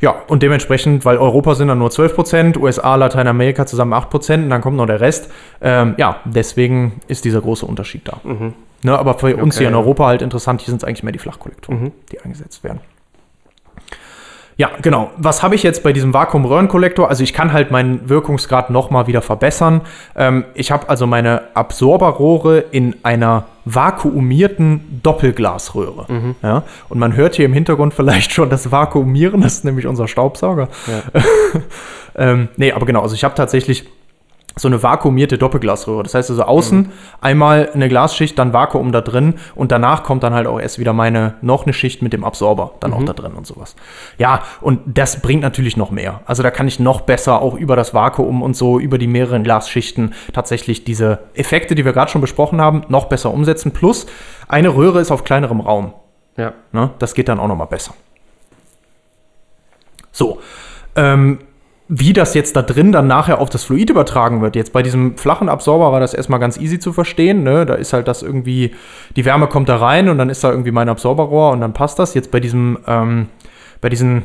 [0.00, 4.60] Ja, und dementsprechend, weil Europa sind dann nur 12%, USA, Lateinamerika zusammen 8% und dann
[4.60, 5.30] kommt noch der Rest.
[5.60, 8.20] Ähm, ja, deswegen ist dieser große Unterschied da.
[8.82, 9.58] Ne, aber für uns Okay.
[9.64, 12.80] hier in Europa halt interessant, hier sind es eigentlich mehr die Flachkollektoren, die eingesetzt werden.
[14.62, 15.10] Ja, genau.
[15.16, 17.08] Was habe ich jetzt bei diesem Vakuumröhrenkollektor?
[17.08, 19.80] Also ich kann halt meinen Wirkungsgrad nochmal wieder verbessern.
[20.14, 26.06] Ähm, ich habe also meine Absorberrohre in einer vakuumierten Doppelglasröhre.
[26.44, 26.62] Ja?
[26.88, 30.68] Und man hört hier im Hintergrund vielleicht schon das Vakuumieren, das ist nämlich unser Staubsauger.
[32.14, 33.88] ähm, nee, aber genau, also ich habe tatsächlich
[34.56, 36.02] so eine vakuumierte Doppelglasröhre.
[36.02, 40.34] Das heißt also außen einmal eine Glasschicht, dann Vakuum da drin und danach kommt dann
[40.34, 43.32] halt auch erst wieder meine noch eine Schicht mit dem Absorber dann auch da drin
[43.32, 43.74] und sowas.
[44.18, 46.20] Ja, und das bringt natürlich noch mehr.
[46.26, 49.42] Also da kann ich noch besser auch über das Vakuum und so über die mehreren
[49.42, 53.72] Glasschichten tatsächlich diese Effekte, die wir gerade schon besprochen haben, noch besser umsetzen.
[53.72, 54.06] Plus
[54.48, 55.94] eine Röhre ist auf kleinerem Raum.
[56.36, 56.52] Ja.
[56.72, 56.90] Ne?
[56.98, 57.94] Das geht dann auch noch mal besser.
[60.12, 60.40] So,
[60.94, 61.38] ähm,
[61.94, 64.56] wie das jetzt da drin dann nachher auf das Fluid übertragen wird.
[64.56, 67.42] Jetzt bei diesem flachen Absorber war das erstmal ganz easy zu verstehen.
[67.42, 67.66] Ne?
[67.66, 68.74] Da ist halt das irgendwie,
[69.14, 71.98] die Wärme kommt da rein und dann ist da irgendwie mein Absorberrohr und dann passt
[71.98, 72.14] das.
[72.14, 73.26] Jetzt bei diesem, ähm,
[73.82, 74.24] bei diesen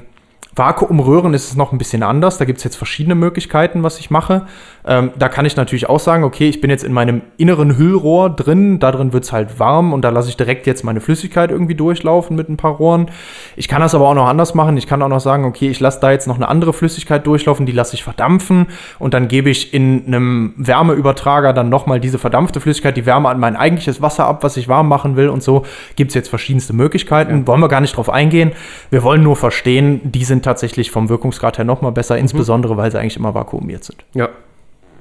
[0.56, 2.38] Vakuumröhren ist es noch ein bisschen anders.
[2.38, 4.48] Da gibt es jetzt verschiedene Möglichkeiten, was ich mache.
[4.86, 8.30] Ähm, da kann ich natürlich auch sagen, okay, ich bin jetzt in meinem inneren Hüllrohr
[8.30, 11.52] drin, da drin wird es halt warm und da lasse ich direkt jetzt meine Flüssigkeit
[11.52, 13.12] irgendwie durchlaufen mit ein paar Rohren.
[13.56, 14.78] Ich kann das aber auch noch anders machen.
[14.78, 17.66] Ich kann auch noch sagen, okay, ich lasse da jetzt noch eine andere Flüssigkeit durchlaufen,
[17.66, 22.62] die lasse ich verdampfen und dann gebe ich in einem Wärmeübertrager dann nochmal diese verdampfte
[22.62, 25.66] Flüssigkeit, die Wärme an mein eigentliches Wasser ab, was ich warm machen will und so.
[25.96, 27.46] Gibt es jetzt verschiedenste Möglichkeiten.
[27.46, 28.54] Wollen wir gar nicht drauf eingehen.
[28.90, 33.00] Wir wollen nur verstehen, die sind tatsächlich vom Wirkungsgrad her nochmal besser, insbesondere weil sie
[33.00, 34.30] eigentlich immer vakuumiert sind Ja.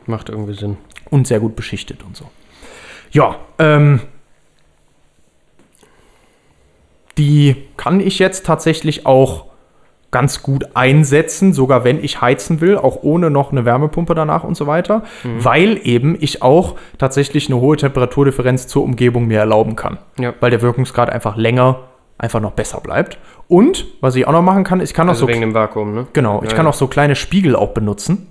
[0.07, 0.77] Macht irgendwie Sinn.
[1.11, 2.27] und sehr gut beschichtet und so.
[3.13, 4.01] Ja, ähm,
[7.19, 9.47] die kann ich jetzt tatsächlich auch
[10.11, 14.55] ganz gut einsetzen, sogar wenn ich heizen will, auch ohne noch eine Wärmepumpe danach und
[14.57, 19.99] so weiter, weil eben ich auch tatsächlich eine hohe Temperaturdifferenz zur Umgebung mir erlauben kann,
[20.19, 20.33] Ja.
[20.41, 21.81] weil der Wirkungsgrad einfach länger,
[22.19, 23.19] einfach noch besser bleibt.
[23.49, 25.95] Und was ich auch noch machen kann, ich kann auch Also so wegen dem Vakuum,
[25.95, 26.07] ne?
[26.15, 26.71] Genau, ich Ja, kann ja.
[26.71, 28.27] auch so kleine Spiegel auch benutzen.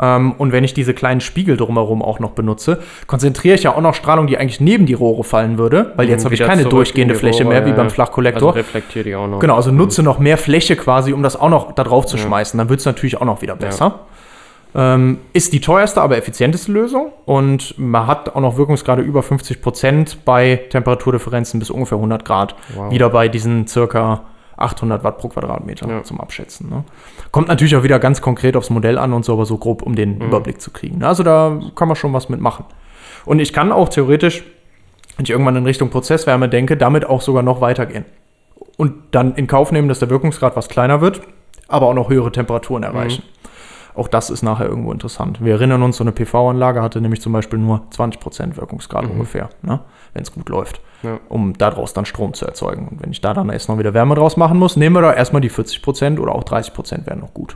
[0.00, 3.80] Ähm, und wenn ich diese kleinen Spiegel drumherum auch noch benutze, konzentriere ich ja auch
[3.80, 7.14] noch Strahlung, die eigentlich neben die Rohre fallen würde, weil jetzt habe ich keine durchgehende
[7.14, 7.90] Fläche Rohre, mehr, wie ja, beim.
[7.90, 8.50] Flachkollektor.
[8.50, 9.40] Also reflektiert die auch noch.
[9.40, 12.56] genau, also nutze noch mehr Fläche quasi, um das auch noch da drauf zu schmeißen.
[12.56, 14.00] Dann wird es natürlich auch noch wieder besser.
[14.78, 19.62] Ähm, ist die teuerste, aber effizienteste Lösung und man hat auch noch Wirkungsgrade über 50
[19.62, 22.54] Prozent bei Temperaturdifferenzen bis ungefähr 100 Grad.
[22.74, 22.90] Wow.
[22.92, 24.24] Wieder bei diesen circa
[24.58, 26.02] 800 Watt pro Quadratmeter Ja.
[26.02, 26.68] zum Abschätzen.
[26.68, 26.84] Ne?
[27.30, 29.94] Kommt natürlich auch wieder ganz konkret aufs Modell an und so, aber so grob, um
[29.96, 31.02] den Überblick zu kriegen.
[31.02, 32.66] Also da kann man schon was mitmachen.
[33.24, 34.44] Und ich kann auch theoretisch,
[35.16, 38.04] wenn ich irgendwann in Richtung Prozesswärme denke, damit auch sogar noch weitergehen.
[38.76, 41.22] Und dann in Kauf nehmen, dass der Wirkungsgrad was kleiner wird,
[41.66, 43.22] aber auch noch höhere Temperaturen erreichen.
[43.96, 45.42] Auch das ist nachher irgendwo interessant.
[45.42, 49.80] Wir erinnern uns, so eine PV-Anlage hatte nämlich zum Beispiel nur 20% Wirkungsgrad ungefähr, ne?
[50.12, 51.18] wenn es gut läuft, Ja.
[51.28, 52.88] um daraus dann Strom zu erzeugen.
[52.88, 55.12] Und wenn ich da dann erst noch wieder Wärme draus machen muss, nehmen wir da
[55.14, 57.54] erstmal die 40% oder auch 30% wären noch gut.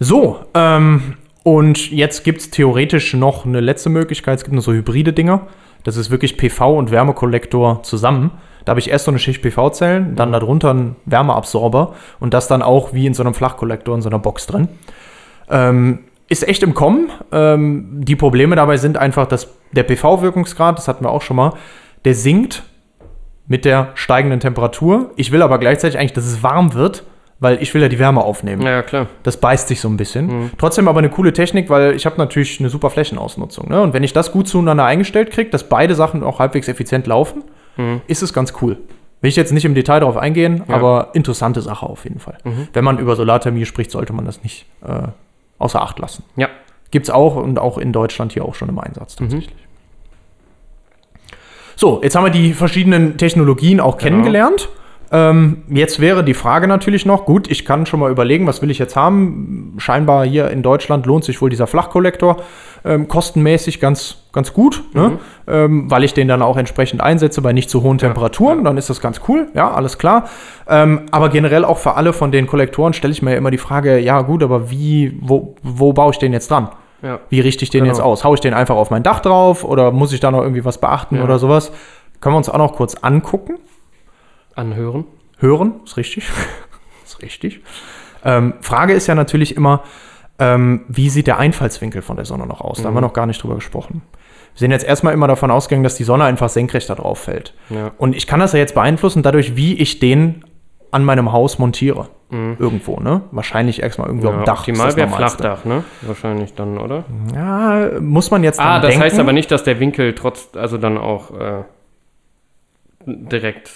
[0.00, 4.38] So, ähm, und jetzt gibt es theoretisch noch eine letzte Möglichkeit.
[4.38, 5.46] Es gibt noch so hybride Dinger.
[5.84, 8.30] Das ist wirklich PV und Wärmekollektor zusammen.
[8.64, 12.62] Da habe ich erst so eine Schicht PV-Zellen, dann darunter einen Wärmeabsorber und das dann
[12.62, 14.68] auch wie in so einem Flachkollektor in so einer Box drin.
[15.50, 17.10] Ähm, ist echt im Kommen.
[17.32, 21.52] Ähm, die Probleme dabei sind einfach, dass der PV-Wirkungsgrad, das hatten wir auch schon mal,
[22.04, 22.62] der sinkt
[23.46, 25.10] mit der steigenden Temperatur.
[25.16, 27.04] Ich will aber gleichzeitig eigentlich, dass es warm wird,
[27.40, 28.62] weil ich will ja die Wärme aufnehmen.
[28.62, 29.08] Ja, klar.
[29.22, 30.50] Das beißt sich so ein bisschen.
[30.56, 33.68] Trotzdem aber eine coole Technik, weil ich habe natürlich eine super Flächenausnutzung.
[33.68, 33.82] Ne?
[33.82, 37.44] Und wenn ich das gut zueinander eingestellt kriege, dass beide Sachen auch halbwegs effizient laufen,
[38.06, 38.78] ist es ganz cool.
[39.20, 40.74] Will ich jetzt nicht im Detail darauf eingehen, Ja.
[40.74, 42.36] aber interessante Sache auf jeden Fall.
[42.72, 45.08] Wenn man über Solarthermie spricht, sollte man das nicht äh,
[45.58, 46.24] außer Acht lassen.
[46.36, 46.48] Ja.
[46.90, 49.56] Gibt es auch und auch in Deutschland hier auch schon im Einsatz tatsächlich.
[51.76, 54.68] So, jetzt haben wir die verschiedenen Technologien auch kennengelernt.
[55.14, 58.70] Ähm, jetzt wäre die Frage natürlich noch, gut, ich kann schon mal überlegen, was will
[58.72, 59.74] ich jetzt haben?
[59.78, 62.38] Scheinbar hier in Deutschland lohnt sich wohl dieser Flachkollektor
[62.84, 65.20] ähm, kostenmäßig ganz, ganz gut, ne?
[65.46, 68.64] ähm, weil ich den dann auch entsprechend einsetze bei nicht zu hohen Temperaturen.
[68.64, 70.24] Dann ist das ganz cool, ja, alles klar.
[70.68, 73.58] Ähm, aber generell auch für alle von den Kollektoren stelle ich mir ja immer die
[73.58, 76.70] Frage, ja gut, aber wie, wo, wo baue ich den jetzt dran?
[77.02, 77.20] Ja.
[77.28, 77.92] Wie richte ich den Genau.
[77.94, 78.24] jetzt aus?
[78.24, 80.78] Haue ich den einfach auf mein Dach drauf oder muss ich da noch irgendwie was
[80.78, 81.22] beachten Ja.
[81.24, 81.70] oder sowas?
[82.20, 83.58] Können wir uns auch noch kurz angucken.
[84.54, 85.04] Anhören.
[85.38, 86.28] Hören, ist richtig.
[87.04, 87.60] ist richtig.
[88.24, 89.82] Ähm, Frage ist ja natürlich immer,
[90.38, 92.78] ähm, wie sieht der Einfallswinkel von der Sonne noch aus?
[92.78, 93.06] Da haben wir Mhm.
[93.06, 94.02] noch gar nicht drüber gesprochen.
[94.54, 97.54] Wir sind jetzt erstmal immer davon ausgegangen, dass die Sonne einfach senkrecht da drauf fällt.
[97.70, 97.90] Ja.
[97.98, 100.44] Und ich kann das ja jetzt beeinflussen dadurch, wie ich den
[100.92, 102.08] an meinem Haus montiere.
[102.30, 103.20] Irgendwo, ne?
[103.30, 104.32] Wahrscheinlich erstmal irgendwo Mhm.
[104.32, 104.58] ja am Dach.
[104.60, 105.08] optimal wäre.
[105.08, 105.84] Flachdach, ne?
[106.02, 107.04] Wahrscheinlich dann, oder?
[107.32, 109.04] Ja, muss man jetzt Ah, das denken.
[109.04, 111.62] heißt aber nicht, dass der Winkel trotz, also dann auch äh,
[113.06, 113.70] direkt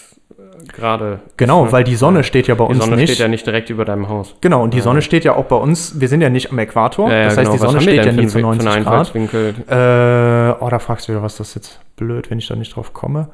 [0.74, 1.20] gerade.
[1.36, 1.72] Genau, ist, ne?
[1.72, 3.10] weil die Sonne steht ja bei die uns Sonne nicht.
[3.10, 4.34] steht ja nicht direkt über deinem Haus.
[4.40, 7.08] Genau, und die Sonne steht ja auch bei uns, wir sind ja nicht am Äquator.
[7.10, 7.52] Ja, ja, das heißt, genau.
[7.52, 9.14] die Sonne steht ja nie zu einen- für 90 einen Grad.
[9.14, 12.92] Äh, oh, da fragst du wieder, was das jetzt blöd, wenn ich da nicht drauf
[12.92, 13.28] komme.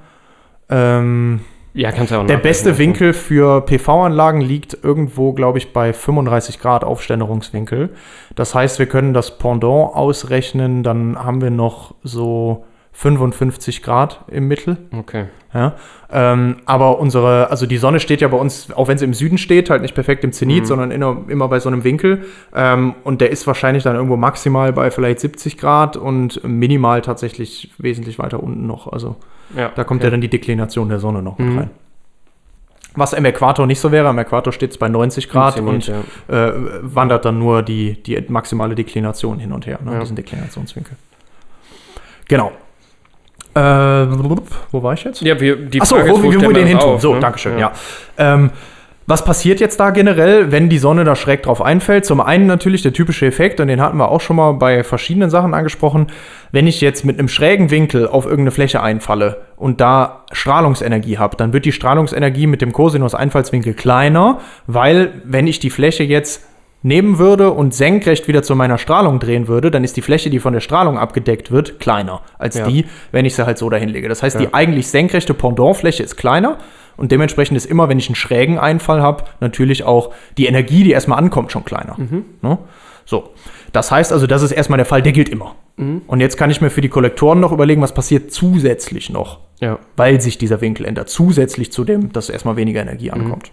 [0.68, 1.40] Ähm,
[1.76, 6.60] Ja, kannst ja auch der beste Winkel für PV-Anlagen liegt irgendwo, glaube ich, bei 35
[6.60, 7.90] Grad Aufständerungswinkel.
[8.36, 14.48] Das heißt, wir können das Pendant ausrechnen, dann haben wir noch so 55 Grad im
[14.48, 14.78] Mittel.
[14.96, 15.26] Okay.
[15.52, 15.74] Ja,
[16.10, 19.38] ähm, aber unsere, also die Sonne steht ja bei uns, auch wenn sie im Süden
[19.38, 20.66] steht, halt nicht perfekt im Zenit, Mhm.
[20.66, 22.24] sondern immer, immer bei so einem Winkel.
[22.54, 27.70] Ähm, und der ist wahrscheinlich dann irgendwo maximal bei vielleicht 70 Grad und minimal tatsächlich
[27.78, 28.92] wesentlich weiter unten noch.
[28.92, 29.16] Also
[29.56, 30.06] Ja, da kommt okay.
[30.06, 31.58] ja dann die Deklination der Sonne noch mit Mhm.
[31.58, 31.70] rein.
[32.96, 35.86] Was im Äquator nicht so wäre, am Äquator steht es bei 90 Grad Zenit, und
[36.28, 36.46] ja.
[36.48, 36.52] äh,
[36.82, 40.00] wandert dann nur die, die maximale Deklination hin und her, ne, Ja.
[40.00, 40.96] diesen Deklinationswinkel.
[42.28, 42.52] Genau.
[43.54, 45.20] Äh, wo war ich jetzt?
[45.22, 46.98] Ja, wir, die Achso, Frage wo, ist, wo stellt wir den hin tun.
[46.98, 47.20] So, ne?
[47.20, 47.72] Dankeschön, ja.
[48.18, 48.50] Ähm,
[49.06, 52.06] was passiert jetzt da generell, wenn die Sonne da schräg drauf einfällt?
[52.06, 55.28] Zum einen natürlich der typische Effekt, und den hatten wir auch schon mal bei verschiedenen
[55.28, 56.06] Sachen angesprochen.
[56.52, 61.36] Wenn ich jetzt mit einem schrägen Winkel auf irgendeine Fläche einfalle und da Strahlungsenergie habe,
[61.36, 66.42] dann wird die Strahlungsenergie mit dem Cosinus-Einfallswinkel kleiner, weil wenn ich die Fläche jetzt
[66.84, 70.38] nehmen würde und senkrecht wieder zu meiner Strahlung drehen würde, dann ist die Fläche, die
[70.38, 72.66] von der Strahlung abgedeckt wird, kleiner als Ja.
[72.68, 74.06] die, wenn ich sie halt so dahin lege.
[74.08, 74.42] Das heißt, Ja.
[74.42, 76.58] die eigentlich senkrechte Pendantfläche ist kleiner
[76.98, 80.92] und dementsprechend ist immer, wenn ich einen schrägen Einfall habe, natürlich auch die Energie, die
[80.92, 81.96] erstmal ankommt, schon kleiner.
[82.42, 82.58] Ne?
[83.06, 83.30] So.
[83.72, 85.54] Das heißt also, das ist erstmal der Fall, der gilt immer.
[85.76, 89.78] Und jetzt kann ich mir für die Kollektoren noch überlegen, was passiert zusätzlich noch, Ja.
[89.96, 93.50] weil sich dieser Winkel ändert, zusätzlich zu dem, dass erstmal weniger Energie ankommt.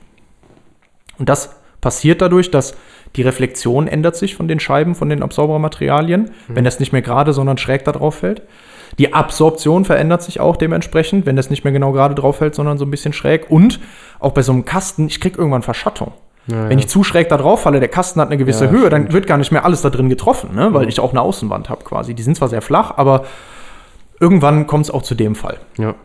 [1.18, 2.76] Und das passiert dadurch, dass
[3.16, 7.34] die Reflexion ändert sich von den Scheiben, von den Absorbermaterialien, wenn das nicht mehr gerade,
[7.34, 8.42] sondern schräg da drauf fällt.
[9.00, 12.78] Die Absorption verändert sich auch dementsprechend, wenn das nicht mehr genau gerade drauf fällt, sondern
[12.78, 13.50] so ein bisschen schräg.
[13.50, 13.80] Und
[14.20, 16.12] auch bei so einem Kasten, ich kriege irgendwann Verschattung.
[16.48, 18.90] Ja, Wenn ich zu schräg da drauf falle, der Kasten hat eine gewisse Ja, Höhe,
[18.90, 20.74] dann wird gar nicht mehr alles da drin getroffen, ne?
[20.74, 22.14] weil ich auch eine Außenwand habe quasi.
[22.16, 23.26] Die sind zwar sehr flach, aber
[24.20, 25.58] irgendwann kommt es auch zu dem Fall.
[25.78, 25.96] ja.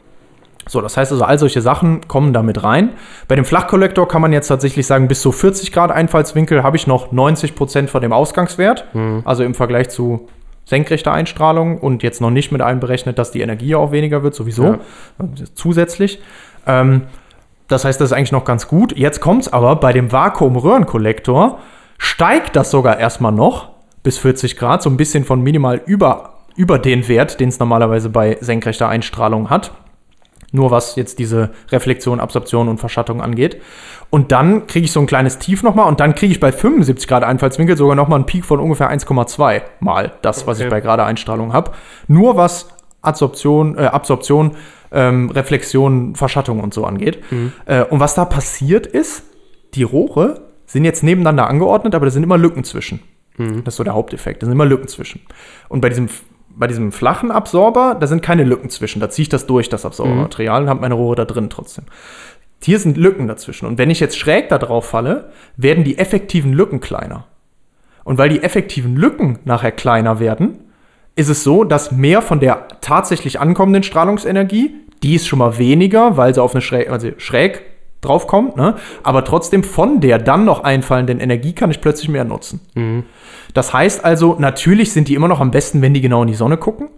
[0.68, 2.90] So, das heißt also, all solche Sachen kommen damit rein.
[3.28, 6.86] Bei dem Flachkollektor kann man jetzt tatsächlich sagen, bis zu 40 Grad Einfallswinkel habe ich
[6.88, 8.84] noch 90 Prozent von dem Ausgangswert.
[9.24, 10.28] Also im Vergleich zu
[10.64, 14.64] senkrechter Einstrahlung und jetzt noch nicht mit einberechnet, dass die Energie auch weniger wird, sowieso.
[15.54, 16.20] Zusätzlich.
[16.66, 17.02] Ähm,
[17.68, 18.96] das heißt, das ist eigentlich noch ganz gut.
[18.96, 21.60] Jetzt kommt es aber bei dem Vakuum-Röhrenkollektor,
[21.98, 23.70] steigt das sogar erstmal noch
[24.02, 28.08] bis 40 Grad, so ein bisschen von minimal über, über den Wert, den es normalerweise
[28.10, 29.72] bei senkrechter Einstrahlung hat.
[30.52, 33.60] Nur was jetzt diese Reflexion, Absorption und Verschattung angeht.
[34.10, 37.08] Und dann kriege ich so ein kleines Tief nochmal und dann kriege ich bei 75
[37.08, 41.04] Grad Einfallswinkel sogar nochmal einen Peak von ungefähr 1,2 mal das, was ich bei gerade
[41.04, 41.72] Einstrahlung habe.
[42.06, 42.68] Nur was
[43.02, 44.52] Adsorption, äh, Absorption,
[44.92, 47.22] ähm, Reflexion, Verschattung und so angeht.
[47.66, 49.24] Äh, und was da passiert ist,
[49.74, 53.00] die Rohre sind jetzt nebeneinander angeordnet, aber da sind immer Lücken zwischen.
[53.64, 54.42] Das ist so der Haupteffekt.
[54.42, 55.20] Da sind immer Lücken zwischen.
[55.68, 56.08] Und bei diesem,
[56.56, 59.00] bei diesem flachen Absorber, da sind keine Lücken zwischen.
[59.00, 61.84] Da ziehe ich das durch, das Absorbermaterial, und habe meine Rohre da drin trotzdem.
[62.62, 63.66] Hier sind Lücken dazwischen.
[63.66, 67.26] Und wenn ich jetzt schräg da drauf falle, werden die effektiven Lücken kleiner.
[68.04, 70.64] Und weil die effektiven Lücken nachher kleiner werden,
[71.14, 76.16] ist es so, dass mehr von der tatsächlich ankommenden Strahlungsenergie, die ist schon mal weniger,
[76.16, 77.62] weil sie auf eine schräg, also schräg
[78.06, 78.76] draufkommt, ne?
[79.02, 82.60] aber trotzdem von der dann noch einfallenden Energie kann ich plötzlich mehr nutzen.
[83.54, 86.34] Das heißt also, natürlich sind die immer noch am besten, wenn die genau in die
[86.34, 86.88] Sonne gucken.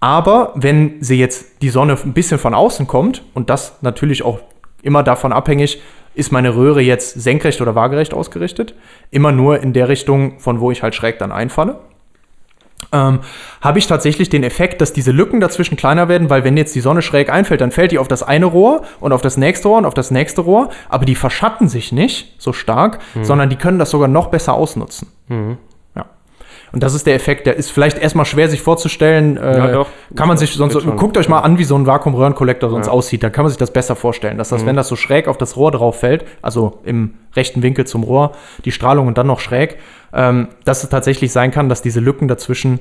[0.00, 4.40] Aber wenn sie jetzt die Sonne ein bisschen von außen kommt, und das natürlich auch
[4.82, 5.80] immer davon abhängig,
[6.14, 8.74] ist meine Röhre jetzt senkrecht oder waagerecht ausgerichtet,
[9.10, 11.78] immer nur in der Richtung, von wo ich halt schräg dann einfalle.
[12.92, 13.20] Ähm,
[13.60, 16.80] habe ich tatsächlich den Effekt, dass diese Lücken dazwischen kleiner werden, weil wenn jetzt die
[16.80, 19.78] Sonne schräg einfällt, dann fällt die auf das eine Rohr und auf das nächste Rohr
[19.78, 23.78] und auf das nächste Rohr, aber die verschatten sich nicht so stark, sondern die können
[23.78, 25.08] das sogar noch besser ausnutzen.
[25.28, 25.56] Ja.
[26.72, 29.36] Und das ist der Effekt, der ist vielleicht erstmal schwer sich vorzustellen.
[29.36, 29.88] Äh, Ja, doch.
[30.14, 30.96] Kann man sich sonst, schon.
[30.96, 32.92] guckt euch mal an, wie so ein Vakuumröhrenkollektor sonst Ja.
[32.92, 35.38] aussieht, dann kann man sich das besser vorstellen, dass das, wenn das so schräg auf
[35.38, 38.32] das Rohr drauf fällt, also im rechten Winkel zum Rohr,
[38.64, 39.78] die Strahlung und dann noch schräg,
[40.12, 42.80] ähm, dass es tatsächlich sein kann, dass diese Lücken dazwischen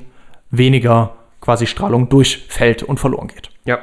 [0.51, 1.11] weniger
[1.41, 3.49] quasi Strahlung durchfällt und verloren geht.
[3.65, 3.79] Ja.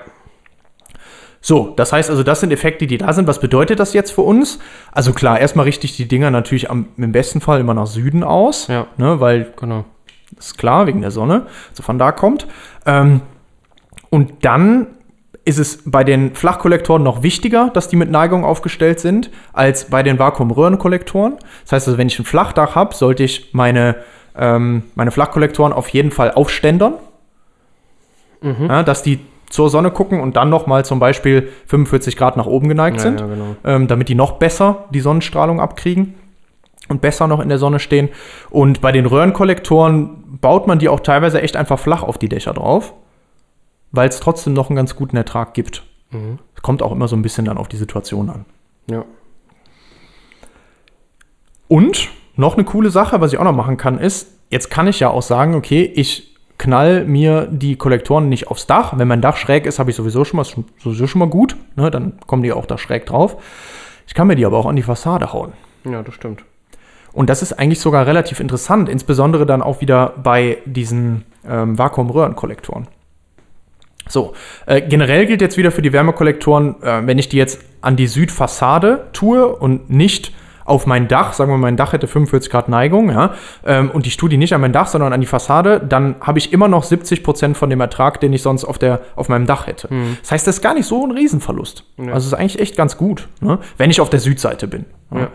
[1.45, 3.26] So, das heißt also, das sind Effekte, die da sind.
[3.26, 4.61] Was bedeutet das jetzt für uns?
[4.93, 8.22] Also klar, erstmal richte ich die Dinger natürlich am, im besten Fall immer nach Süden
[8.22, 8.86] aus, Ja.
[8.97, 9.84] ne, weil Genau.
[10.38, 12.47] ist klar, wegen der Sonne, so von da kommt.
[12.86, 13.22] Ähm,
[14.09, 14.86] und dann
[15.45, 20.05] ist es bei den Flachkollektoren noch wichtiger, dass die mit Neigung aufgestellt sind, als bei
[20.05, 21.34] den Vakuumröhrenkollektoren.
[21.64, 23.97] Das heißt also, wenn ich ein Flachdach habe, sollte ich meine,
[24.38, 26.95] ähm, meine Flachkollektoren auf jeden Fall aufständern,
[28.43, 29.18] ja, dass die
[29.53, 33.20] zur Sonne gucken und dann nochmal zum Beispiel 45 Grad nach oben geneigt Ja, sind
[33.20, 33.57] ja, genau.
[33.64, 36.14] ähm, damit die noch besser die Sonnenstrahlung abkriegen
[36.88, 38.09] und besser noch in der Sonne stehen.
[38.48, 42.55] Und bei den Röhrenkollektoren baut man die auch teilweise echt einfach flach auf die Dächer
[42.55, 42.94] drauf,
[43.90, 45.82] weil es trotzdem noch einen ganz guten Ertrag gibt.
[46.62, 48.44] Kommt auch immer so ein bisschen dann auf die Situation an.
[48.90, 49.05] Ja.
[51.68, 55.00] Und noch eine coole Sache, was ich auch noch machen kann, ist, jetzt kann ich
[55.00, 56.31] ja auch sagen, okay, ich
[56.62, 58.96] knall mir die Kollektoren nicht aufs Dach.
[58.96, 60.46] Wenn mein Dach schräg ist, habe ich sowieso schon mal,
[60.78, 61.56] sowieso schon mal gut.
[61.74, 63.36] Ne, dann kommen die auch da schräg drauf.
[64.06, 65.54] Ich kann mir die aber auch an die Fassade hauen.
[65.84, 66.44] Ja, das stimmt.
[67.12, 72.86] Und das ist eigentlich sogar relativ interessant, insbesondere dann auch wieder bei diesen ähm, Vakuumröhrenkollektoren.
[74.08, 74.34] So,
[74.66, 78.06] äh, generell gilt jetzt wieder für die Wärmekollektoren, äh, wenn ich die jetzt an die
[78.06, 80.32] Südfassade tue und nicht
[80.72, 83.34] auf mein Dach, sagen wir mal, mein Dach hätte 45 Grad Neigung, ja,
[83.66, 86.38] ähm, und ich tue die nicht an mein Dach, sondern an die Fassade, dann habe
[86.38, 89.46] ich immer noch 70 Prozent von dem Ertrag, den ich sonst auf, der, auf meinem
[89.46, 89.88] Dach hätte.
[90.22, 91.84] Das heißt, das ist gar nicht so ein Riesenverlust.
[91.98, 93.58] Also es ist eigentlich echt ganz gut, ne?
[93.76, 94.86] wenn ich auf der Südseite bin.
[95.14, 95.28] Ja.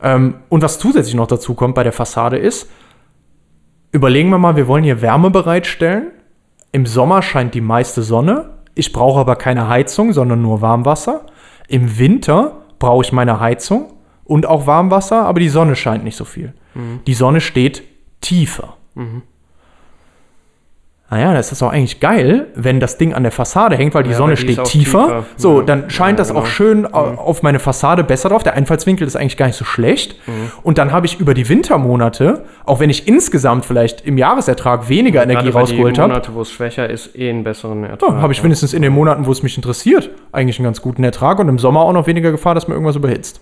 [0.00, 2.70] Ähm, und was zusätzlich noch dazu kommt bei der Fassade ist,
[3.90, 6.12] überlegen wir mal, wir wollen hier Wärme bereitstellen.
[6.70, 8.50] Im Sommer scheint die meiste Sonne.
[8.76, 11.22] Ich brauche aber keine Heizung, sondern nur Warmwasser.
[11.66, 13.93] Im Winter brauche ich meine Heizung
[14.24, 16.52] und auch Warmwasser, aber die Sonne scheint nicht so viel.
[17.06, 17.82] Die Sonne steht
[18.20, 18.76] tiefer.
[21.10, 24.10] Naja, das ist auch eigentlich geil, wenn das Ding an der Fassade hängt, weil die
[24.10, 25.04] Ja, Sonne die steht auch tiefer.
[25.04, 25.24] tiefer.
[25.36, 25.64] So, Ja.
[25.66, 26.46] dann scheint Ja, das auch genau.
[26.46, 28.42] schön au- auf meine Fassade besser drauf.
[28.42, 30.16] Der Einfallswinkel ist eigentlich gar nicht so schlecht.
[30.64, 35.22] Und dann habe ich über die Wintermonate, auch wenn ich insgesamt vielleicht im Jahresertrag weniger
[35.22, 38.10] Energie rausgeholt die habe, Monate, wo es schwächer ist, eh einen besseren Ertrag.
[38.10, 41.04] ja, habe ich wenigstens in den Monaten, wo es mich interessiert, eigentlich einen ganz guten
[41.04, 43.40] Ertrag und im Sommer auch noch weniger Gefahr, dass mir irgendwas überhitzt.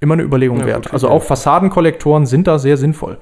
[0.00, 0.82] Immer eine Überlegung Ja, wert.
[0.84, 3.18] gute Also auch Fassadenkollektoren sind da sehr sinnvoll.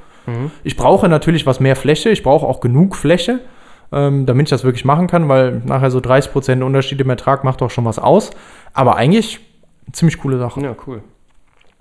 [0.65, 3.39] Ich brauche natürlich was mehr Fläche, ich brauche auch genug Fläche,
[3.93, 7.61] ähm, damit ich das wirklich machen kann, weil nachher so 30% Unterschied im Ertrag macht
[7.61, 8.33] doch schon was aus.
[8.75, 9.39] Aber eigentlich
[9.93, 10.61] ziemlich coole Sache.
[10.63, 11.03] Ja, cool.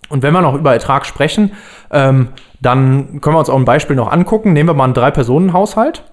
[0.10, 1.54] Und wenn wir noch über Ertrag sprechen,
[1.89, 2.28] ähm,
[2.62, 4.54] dann können wir uns auch ein Beispiel noch angucken.
[4.54, 6.04] Nehmen wir mal einen Drei-Personen-Haushalt.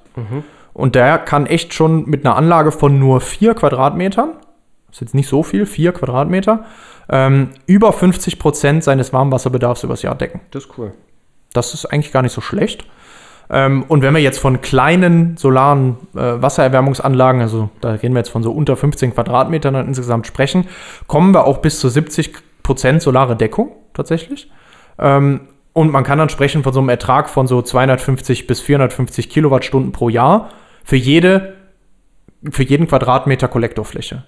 [0.72, 4.30] Und der kann echt schon mit einer Anlage von nur vier Quadratmetern,
[4.92, 6.64] ist jetzt nicht so viel, vier Quadratmeter,
[7.08, 10.40] ähm, über 50 Prozent seines Warmwasserbedarfs übers Jahr decken.
[10.50, 10.92] Das ist cool.
[11.52, 12.86] Das ist eigentlich gar nicht so schlecht.
[13.50, 18.30] Ähm, und wenn wir jetzt von kleinen solaren äh, Wassererwärmungsanlagen, also da reden wir jetzt
[18.30, 20.68] von so unter 15 Quadratmetern insgesamt sprechen,
[21.06, 24.50] kommen wir auch bis zu 70 Prozent solare Deckung tatsächlich.
[24.98, 29.30] Ähm, und man kann dann sprechen von so einem Ertrag von so 250 bis 450
[29.30, 30.50] Kilowattstunden pro Jahr
[30.84, 31.54] für, jede,
[32.50, 34.24] für jeden Quadratmeter Kollektorfläche,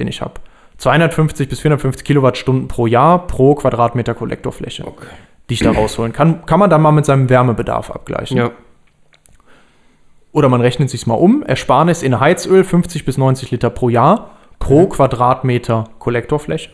[0.00, 0.34] den ich habe.
[0.78, 5.06] 250 bis 450 Kilowattstunden pro Jahr pro Quadratmeter Kollektorfläche Okay.
[5.48, 8.36] die ich da rausholen kann, kann man dann mal mit seinem Wärmebedarf abgleichen.
[8.36, 8.50] Ja.
[10.32, 11.42] Oder man rechnet sich mal um.
[11.42, 16.70] Ersparnis in Heizöl 50 bis 90 Liter pro Jahr pro Quadratmeter Kollektorfläche.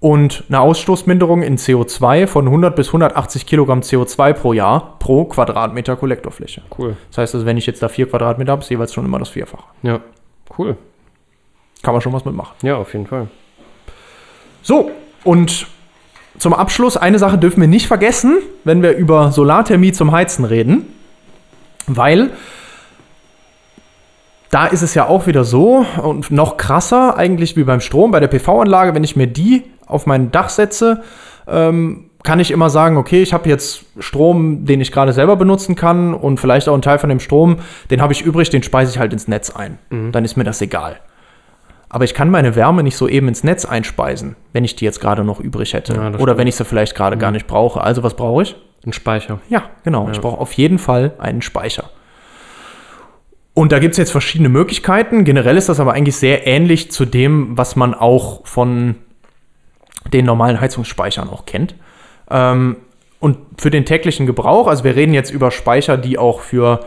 [0.00, 5.96] Und eine Ausstoßminderung in CO2 von 100 bis 180 Kilogramm CO2 pro Jahr pro Quadratmeter
[5.96, 6.62] Kollektorfläche.
[6.76, 6.96] Cool.
[7.10, 9.30] Das heißt also, wenn ich jetzt da vier Quadratmeter habe, ist jeweils schon immer das
[9.30, 9.64] Vierfache.
[9.82, 10.00] Ja.
[10.58, 10.76] Cool.
[11.84, 12.54] Kann man schon was mitmachen.
[12.62, 13.28] Ja, auf jeden Fall.
[14.62, 14.90] So,
[15.22, 15.66] und
[16.38, 20.86] zum Abschluss, eine Sache dürfen wir nicht vergessen, wenn wir über Solarthermie zum Heizen reden,
[21.86, 22.30] weil
[24.50, 28.20] da ist es ja auch wieder so und noch krasser eigentlich wie beim Strom, bei
[28.20, 31.02] der PV-Anlage, wenn ich mir die auf mein Dach setze,
[31.46, 35.74] ähm, kann ich immer sagen, okay, ich habe jetzt Strom, den ich gerade selber benutzen
[35.74, 37.58] kann und vielleicht auch einen Teil von dem Strom,
[37.90, 39.78] den habe ich übrig, den speise ich halt ins Netz ein.
[40.12, 41.00] Dann ist mir das egal.
[41.94, 44.98] Aber ich kann meine Wärme nicht so eben ins Netz einspeisen, wenn ich die jetzt
[45.00, 45.94] gerade noch übrig hätte.
[45.94, 47.80] Ja, Oder wenn ich sie vielleicht gerade gar nicht brauche.
[47.80, 48.56] Also was brauche ich?
[48.84, 49.38] Ein Speicher.
[49.48, 50.08] Ja, genau.
[50.10, 50.22] Ich Ja.
[50.22, 51.84] brauche auf jeden Fall einen Speicher.
[53.54, 55.22] Und da gibt es jetzt verschiedene Möglichkeiten.
[55.24, 58.96] Generell ist das aber eigentlich sehr ähnlich zu dem, was man auch von
[60.12, 61.76] den normalen Heizungsspeichern auch kennt.
[62.28, 62.74] Ähm,
[63.20, 66.80] und für den täglichen Gebrauch, also wir reden jetzt über Speicher, die auch für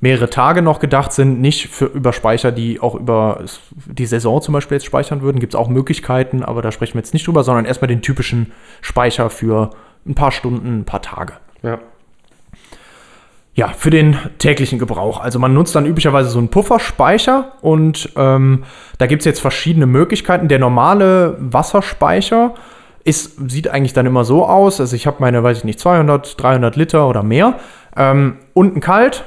[0.00, 3.44] mehrere Tage noch gedacht sind, nicht für über Speicher, die auch über
[3.86, 5.40] die Saison zum Beispiel jetzt speichern würden.
[5.40, 8.52] Gibt es auch Möglichkeiten, aber da sprechen wir jetzt nicht drüber, sondern erstmal den typischen
[8.82, 9.70] Speicher für
[10.06, 11.34] ein paar Stunden, ein paar Tage.
[11.62, 11.78] Ja.
[13.54, 15.18] Ja, für den täglichen Gebrauch.
[15.18, 18.64] Also man nutzt dann üblicherweise so einen Pufferspeicher und ähm,
[18.98, 20.48] da gibt es jetzt verschiedene Möglichkeiten.
[20.48, 22.52] Der normale Wasserspeicher
[23.02, 24.78] ist, sieht eigentlich dann immer so aus.
[24.78, 27.58] Also ich habe meine, weiß ich nicht, 200, 300 Liter oder mehr.
[27.96, 29.24] Ähm, unten kalt,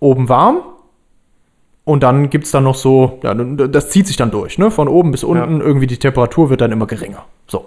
[0.00, 0.58] oben warm.
[1.84, 4.70] Und dann gibt es dann noch so, ja, das zieht sich dann durch, ne?
[4.70, 7.24] Von oben bis unten, irgendwie die Temperatur wird dann immer geringer.
[7.46, 7.64] So.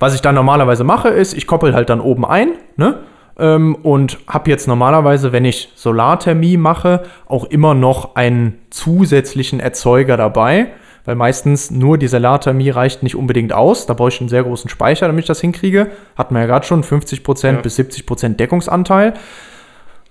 [0.00, 3.00] Was ich dann normalerweise mache, ist, ich koppel halt dann oben ein, ne?
[3.38, 10.16] Ähm, und habe jetzt normalerweise, wenn ich Solarthermie mache, auch immer noch einen zusätzlichen Erzeuger
[10.16, 10.72] dabei,
[11.04, 13.86] weil meistens nur die Solarthermie reicht nicht unbedingt aus.
[13.86, 15.92] Da brauche ich einen sehr großen Speicher, damit ich das hinkriege.
[16.16, 17.60] Hatten wir ja gerade schon 50% Ja.
[17.62, 19.14] bis 70% Deckungsanteil.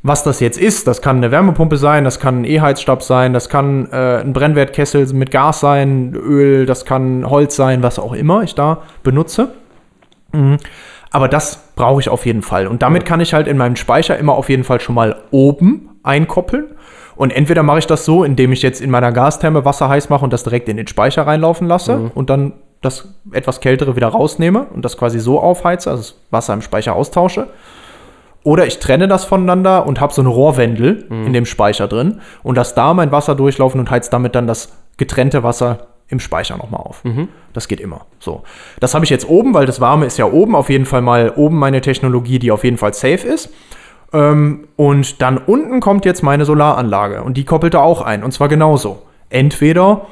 [0.07, 3.49] Was das jetzt ist, das kann eine Wärmepumpe sein, das kann ein E-Heizstab sein, das
[3.49, 8.41] kann äh, ein Brennwertkessel mit Gas sein, Öl, das kann Holz sein, was auch immer
[8.41, 9.49] ich da benutze.
[10.31, 10.59] Mhm.
[11.11, 12.67] Aber das brauche ich auf jeden Fall.
[12.67, 15.89] Und damit kann ich halt in meinem Speicher immer auf jeden Fall schon mal oben
[16.03, 16.67] einkoppeln.
[17.17, 20.23] Und entweder mache ich das so, indem ich jetzt in meiner Gastherme Wasser heiß mache
[20.23, 24.67] und das direkt in den Speicher reinlaufen lasse und dann das etwas kältere wieder rausnehme
[24.73, 27.47] und das quasi so aufheize, also das Wasser im Speicher austausche.
[28.47, 32.55] Oder ich trenne das voneinander und habe so eine Rohrwendel in dem Speicher drin und
[32.55, 36.79] lasse da mein Wasser durchlaufen und heiz damit dann das getrennte Wasser im Speicher nochmal
[36.79, 37.03] auf.
[37.51, 38.05] Das geht immer.
[38.19, 38.43] So.
[38.79, 40.55] Das habe ich jetzt oben, weil das Warme ist ja oben.
[40.55, 43.49] Auf jeden Fall mal oben meine Technologie, die auf jeden Fall safe ist.
[44.13, 48.23] Ähm, und dann unten kommt jetzt meine Solaranlage und die koppelt da auch ein.
[48.23, 49.01] Und zwar genauso.
[49.29, 50.05] Entweder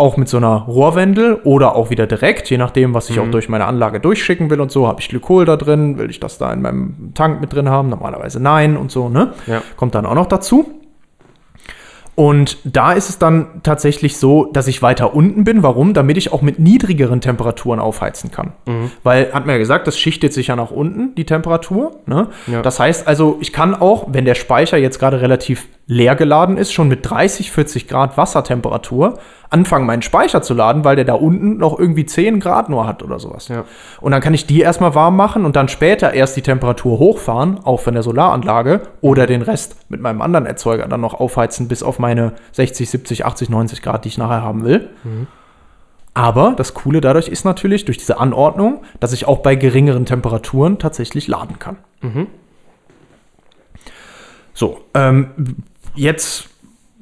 [0.00, 3.48] auch mit so einer Rohrwendel oder auch wieder direkt, je nachdem, was ich auch durch
[3.48, 4.88] meine Anlage durchschicken will und so.
[4.88, 5.98] Habe ich Glykol da drin?
[5.98, 7.88] Will ich das da in meinem Tank mit drin haben?
[7.88, 9.34] Normalerweise nein und so, ne?
[9.46, 9.62] Ja.
[9.76, 10.70] Kommt dann auch noch dazu.
[12.20, 15.62] Und da ist es dann tatsächlich so, dass ich weiter unten bin.
[15.62, 15.94] Warum?
[15.94, 18.52] Damit ich auch mit niedrigeren Temperaturen aufheizen kann.
[19.02, 21.92] Weil, hat man ja gesagt, das schichtet sich ja nach unten, die Temperatur.
[22.04, 22.28] Ne?
[22.46, 22.60] Ja.
[22.60, 26.72] Das heißt also, ich kann auch, wenn der Speicher jetzt gerade relativ leer geladen ist,
[26.72, 29.18] schon mit 30, 40 Grad Wassertemperatur
[29.50, 33.02] anfangen, meinen Speicher zu laden, weil der da unten noch irgendwie 10 Grad nur hat
[33.02, 33.48] oder sowas.
[33.48, 33.64] Ja.
[34.00, 37.58] Und dann kann ich die erstmal warm machen und dann später erst die Temperatur hochfahren,
[37.64, 41.82] auch von der Solaranlage, oder den Rest mit meinem anderen Erzeuger dann noch aufheizen bis
[41.82, 44.90] auf meine 60, 70, 80, 90 Grad, die ich nachher haben will.
[46.14, 50.78] Aber das Coole dadurch ist natürlich, durch diese Anordnung, dass ich auch bei geringeren Temperaturen
[50.78, 51.78] tatsächlich laden kann.
[54.54, 55.30] So, ähm,
[56.00, 56.48] jetzt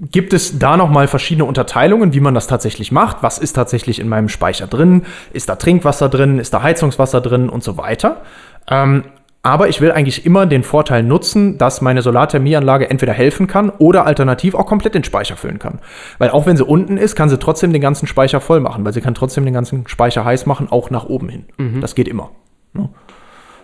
[0.01, 3.19] gibt es da nochmal verschiedene Unterteilungen, wie man das tatsächlich macht.
[3.23, 5.05] Was ist tatsächlich in meinem Speicher drin?
[5.33, 6.39] Ist da Trinkwasser drin?
[6.39, 7.49] Ist da Heizungswasser drin?
[7.49, 8.23] Und so weiter.
[8.69, 9.05] Ähm,
[9.43, 14.05] aber ich will eigentlich immer den Vorteil nutzen, dass meine Solarthermieanlage entweder helfen kann oder
[14.05, 15.81] alternativ auch komplett den Speicher füllen kann.
[16.19, 18.93] Weil auch wenn sie unten ist, kann sie trotzdem den ganzen Speicher voll machen, weil
[18.93, 21.45] sie kann trotzdem den ganzen Speicher heiß machen, auch nach oben hin.
[21.81, 22.31] Das geht immer.
[22.73, 22.89] Ne?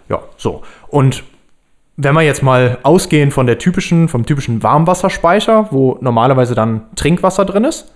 [0.09, 0.63] Ja, so.
[0.89, 1.25] Und
[1.97, 7.45] wenn wir jetzt mal ausgehen von der typischen, vom typischen Warmwasserspeicher, wo normalerweise dann Trinkwasser
[7.45, 7.93] drin ist,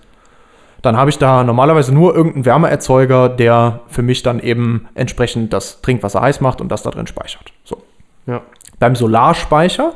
[0.81, 5.81] dann habe ich da normalerweise nur irgendeinen Wärmeerzeuger, der für mich dann eben entsprechend das
[5.81, 7.51] Trinkwasser heiß macht und das da drin speichert.
[7.65, 7.81] So.
[8.25, 8.41] Ja.
[8.79, 9.93] Beim Solarspeicher,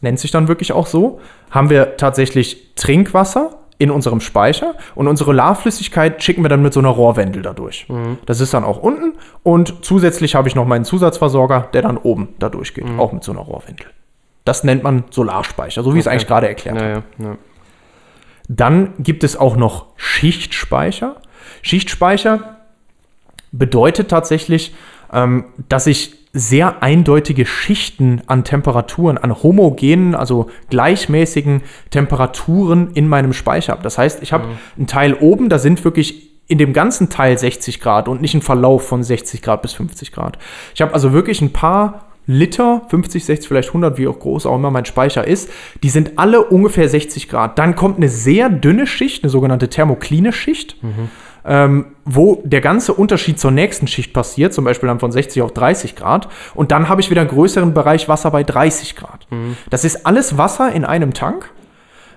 [0.00, 1.20] nennt sich dann wirklich auch so,
[1.50, 6.80] haben wir tatsächlich Trinkwasser in unserem Speicher und unsere Solarflüssigkeit schicken wir dann mit so
[6.80, 7.86] einer Rohrwendel da durch.
[8.26, 12.28] Das ist dann auch unten und zusätzlich habe ich noch meinen Zusatzversorger, der dann oben
[12.38, 13.86] da durchgeht, auch mit so einer Rohrwendel.
[14.44, 16.14] Das nennt man Solarspeicher, so wie ich es Okay.
[16.14, 16.86] eigentlich gerade erklärt habe.
[16.88, 17.36] Ja, ja, ja.
[18.48, 21.16] Dann gibt es auch noch Schichtspeicher.
[21.62, 22.58] Schichtspeicher
[23.52, 24.74] bedeutet tatsächlich,
[25.12, 33.32] ähm, dass ich sehr eindeutige Schichten an Temperaturen, an homogenen, also gleichmäßigen Temperaturen in meinem
[33.32, 33.84] Speicher habe.
[33.84, 37.80] Das heißt, ich habe einen Teil oben, da sind wirklich in dem ganzen Teil 60
[37.80, 40.38] Grad und nicht ein Verlauf von 60 Grad bis 50 Grad.
[40.74, 44.56] Ich habe also wirklich ein paar Liter, 50, 60, vielleicht 100, wie auch groß auch
[44.56, 45.50] immer mein Speicher ist,
[45.82, 47.58] die sind alle ungefähr 60 Grad.
[47.58, 50.76] Dann kommt eine sehr dünne Schicht, eine sogenannte thermokline Schicht,
[51.44, 55.52] ähm, wo der ganze Unterschied zur nächsten Schicht passiert, zum Beispiel dann von 60 auf
[55.52, 56.28] 30 Grad.
[56.54, 59.26] Und dann habe ich wieder einen größeren Bereich Wasser bei 30 Grad.
[59.70, 61.50] Das ist alles Wasser in einem Tank.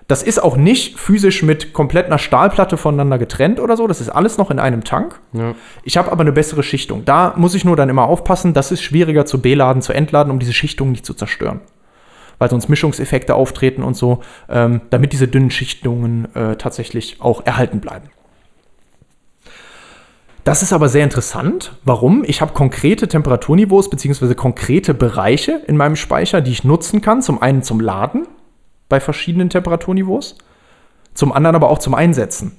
[0.08, 3.88] Das ist auch nicht physisch mit komplett einer Stahlplatte voneinander getrennt oder so.
[3.88, 5.20] Das ist alles noch in einem Tank.
[5.34, 5.54] Ja.
[5.84, 7.04] Ich habe aber eine bessere Schichtung.
[7.04, 10.40] Da muss ich nur dann immer aufpassen, das ist schwieriger zu beladen, zu entladen, um
[10.40, 11.60] diese Schichtung nicht zu zerstören.
[12.40, 17.82] Weil sonst Mischungseffekte auftreten und so, ähm, damit diese dünnen Schichtungen äh, tatsächlich auch erhalten
[17.82, 18.10] bleiben.
[20.48, 21.74] Das ist aber sehr interessant.
[21.84, 22.24] Warum?
[22.26, 24.34] Ich habe konkrete Temperaturniveaus bzw.
[24.34, 27.22] konkrete Bereiche in meinem Speicher, die ich nutzen kann.
[27.22, 28.26] Zum einen zum Laden
[28.88, 30.38] bei verschiedenen Temperaturniveaus,
[31.14, 32.54] zum anderen aber auch zum Einsetzen.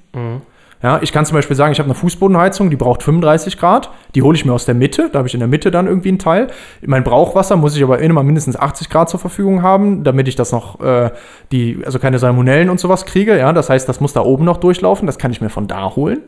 [0.82, 3.90] Ja, ich kann zum Beispiel sagen, ich habe eine Fußbodenheizung, die braucht 35 Grad.
[4.14, 5.08] Die hole ich mir aus der Mitte.
[5.10, 6.48] Da habe ich in der Mitte dann irgendwie einen Teil.
[6.84, 10.52] Mein Brauchwasser muss ich aber immer mindestens 80 Grad zur Verfügung haben, damit ich das
[10.52, 11.10] noch, äh,
[11.52, 13.38] die, also keine Salmonellen und sowas kriege.
[13.38, 15.06] Ja, das heißt, das muss da oben noch durchlaufen.
[15.06, 16.20] Das kann ich mir von da holen.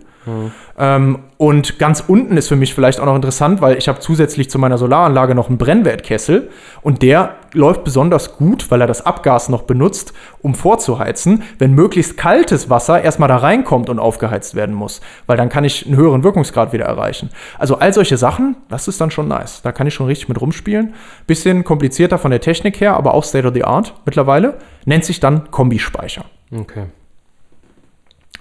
[0.79, 4.51] Ähm, und ganz unten ist für mich vielleicht auch noch interessant, weil ich habe zusätzlich
[4.51, 6.51] zu meiner Solaranlage noch einen Brennwertkessel
[6.83, 10.13] und der läuft besonders gut, weil er das Abgas noch benutzt,
[10.43, 15.49] um vorzuheizen, wenn möglichst kaltes Wasser erstmal da reinkommt und aufgeheizt werden muss, weil dann
[15.49, 17.31] kann ich einen höheren Wirkungsgrad wieder erreichen.
[17.59, 19.63] Also all solche Sachen, das ist dann schon nice.
[19.63, 20.95] Da kann ich schon richtig mit rumspielen.
[21.27, 24.59] Bisschen komplizierter von der Technik her, aber auch State of the Art mittlerweile.
[24.85, 26.87] Nennt sich dann Kombispeicher Okay.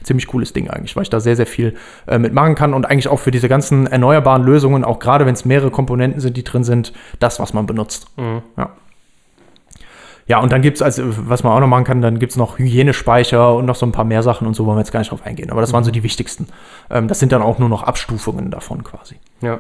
[0.04, 1.76] Ziemlich cooles Ding eigentlich, weil ich da sehr, sehr viel
[2.08, 5.46] äh, mitmachen kann und eigentlich auch für diese ganzen erneuerbaren Lösungen, auch gerade wenn es
[5.46, 8.08] mehrere Komponenten sind, die drin sind, das, was man benutzt.
[8.58, 8.72] Ja.
[10.30, 12.38] Ja, und dann gibt es, also, was man auch noch machen kann, dann gibt es
[12.38, 15.00] noch Hygienespeicher und noch so ein paar mehr Sachen und so wollen wir jetzt gar
[15.00, 15.50] nicht drauf eingehen.
[15.50, 16.48] Aber das waren so die wichtigsten.
[16.92, 19.16] Ähm, das sind dann auch nur noch Abstufungen davon quasi.
[19.42, 19.60] Ja.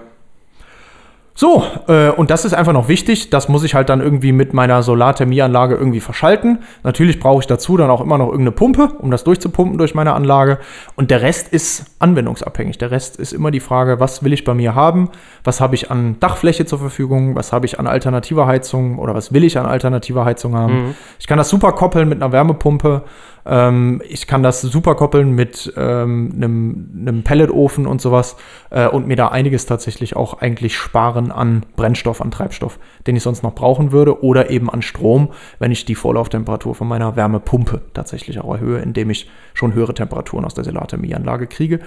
[1.39, 3.29] So, äh, und das ist einfach noch wichtig.
[3.29, 6.59] Das muss ich halt dann irgendwie mit meiner Solarthermieanlage irgendwie verschalten.
[6.83, 10.11] Natürlich brauche ich dazu dann auch immer noch irgendeine Pumpe, um das durchzupumpen durch meine
[10.11, 10.57] Anlage.
[10.97, 12.77] Und der Rest ist anwendungsabhängig.
[12.79, 15.11] Der Rest ist immer die Frage, was will ich bei mir haben?
[15.45, 17.35] Was habe ich an Dachfläche zur Verfügung?
[17.35, 20.93] Was habe ich an alternativer Heizung oder was will ich an alternativer Heizung haben?
[21.19, 23.03] Ich kann das super koppeln mit einer Wärmepumpe.
[23.45, 28.35] Ähm, ich kann das super koppeln mit ähm, einem, einem Pelletofen und sowas
[28.69, 33.23] äh, und mir da einiges tatsächlich auch eigentlich sparen an Brennstoff, an Treibstoff, den ich
[33.23, 35.29] sonst noch brauchen würde oder eben an Strom,
[35.59, 40.45] wenn ich die Vorlauftemperatur von meiner Wärmepumpe tatsächlich auch erhöhe, indem ich schon höhere Temperaturen
[40.45, 41.79] aus der Solarthermieanlage kriege.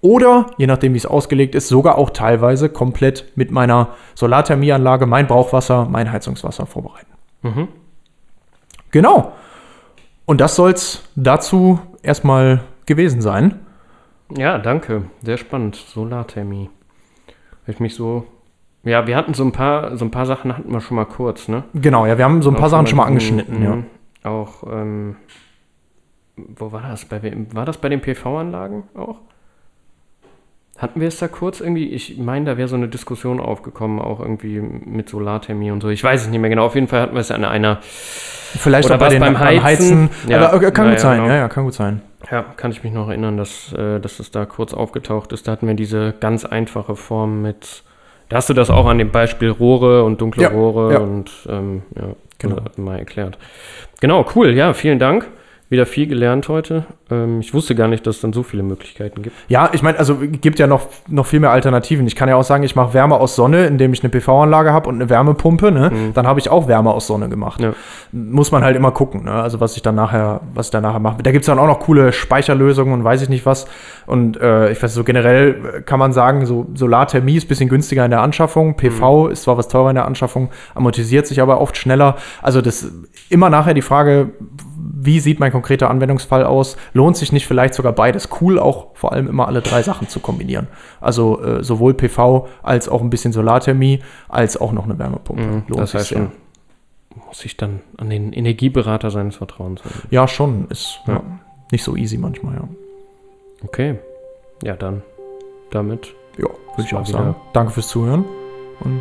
[0.00, 5.26] Oder, je nachdem wie es ausgelegt ist, sogar auch teilweise komplett mit meiner Solarthermieanlage mein
[5.26, 7.10] Brauchwasser, mein Heizungswasser vorbereiten.
[8.90, 9.32] Genau.
[10.26, 13.60] Und das soll es dazu erstmal gewesen sein.
[14.36, 15.04] Ja, danke.
[15.22, 15.76] Sehr spannend.
[15.76, 16.70] Solarthermie.
[17.66, 18.26] Ich mich so.
[18.84, 21.48] Ja, wir hatten so ein paar, so ein paar Sachen hatten wir schon mal kurz,
[21.48, 21.64] ne?
[21.74, 23.76] Genau, ja, wir haben so ein paar Auch Sachen schon mal angeschnitten, ja.
[23.76, 23.84] mhm,
[24.22, 25.16] Auch, ähm,
[26.36, 27.06] wo war das?
[27.06, 27.54] Bei wem?
[27.54, 29.16] War das bei den PV-Anlagen auch?
[30.76, 31.88] Hatten wir es da kurz irgendwie?
[31.90, 35.88] Ich meine, da wäre so eine Diskussion aufgekommen, auch irgendwie mit Solarthermie und so.
[35.88, 36.66] Ich weiß es nicht mehr genau.
[36.66, 37.80] Auf jeden Fall hatten wir es an einer.
[38.58, 40.10] Vielleicht Oder auch bei den beim beim Heizen?
[40.28, 41.28] Ja, aber kann ja, gut sein, genau.
[41.28, 42.02] ja, ja, kann gut sein.
[42.30, 45.46] Ja, kann ich mich noch erinnern, dass, äh, dass das da kurz aufgetaucht ist.
[45.46, 47.82] Da hatten wir diese ganz einfache Form mit.
[48.28, 50.98] Da hast du das auch an dem Beispiel Rohre und dunkle Ja, Rohre ja.
[51.00, 52.04] und ähm, ja,
[52.38, 52.56] Genau.
[52.76, 53.38] mal erklärt.
[54.00, 55.28] Genau, cool, ja, vielen Dank.
[55.70, 56.84] Wieder viel gelernt heute.
[57.10, 59.34] Ähm, ich wusste gar nicht, dass es dann so viele Möglichkeiten gibt.
[59.48, 62.06] Ja, ich meine, also gibt ja noch, noch viel mehr Alternativen.
[62.06, 64.90] Ich kann ja auch sagen, ich mache Wärme aus Sonne, indem ich eine PV-Anlage habe
[64.90, 65.72] und eine Wärmepumpe.
[65.72, 66.10] Ne?
[66.12, 67.62] Dann habe ich auch Wärme aus Sonne gemacht.
[67.62, 67.72] Ja.
[68.12, 69.32] Muss man halt immer gucken, ne?
[69.32, 71.22] also was ich dann nachher, was ich dann nachher mache.
[71.22, 73.66] Da gibt es dann auch noch coole Speicherlösungen und weiß ich nicht was.
[74.04, 78.04] Und äh, ich weiß, so generell kann man sagen, so Solarthermie ist ein bisschen günstiger
[78.04, 78.76] in der Anschaffung.
[78.76, 82.16] PV ist zwar was teurer in der Anschaffung, amortisiert sich aber oft schneller.
[82.42, 82.90] Also das
[83.30, 84.32] immer nachher die Frage,
[84.92, 86.76] wie sieht mein konkreter Anwendungsfall aus?
[86.92, 88.28] Lohnt sich nicht vielleicht sogar beides?
[88.40, 90.68] Cool, auch vor allem immer alle drei Sachen zu kombinieren.
[91.00, 95.42] Also äh, sowohl PV als auch ein bisschen Solarthermie, als auch noch eine Wärmepumpe.
[95.42, 96.18] Mhm, das heißt sehr.
[96.18, 96.32] schon,
[97.26, 100.08] muss ich dann an den Energieberater seines Vertrauens wenden.
[100.10, 100.66] Ja, schon.
[100.68, 101.14] Ist ja.
[101.14, 101.22] Ja.
[101.72, 102.68] nicht so easy manchmal, ja.
[103.62, 103.98] Okay,
[104.62, 105.02] ja dann
[105.70, 106.44] damit Ja,
[106.76, 107.34] würde ich auch sagen.
[107.52, 108.24] Danke fürs Zuhören
[108.80, 109.00] und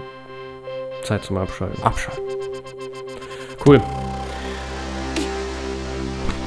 [1.04, 1.84] Zeit zum Abschalten.
[1.84, 2.24] abschalten.
[3.66, 3.82] Cool.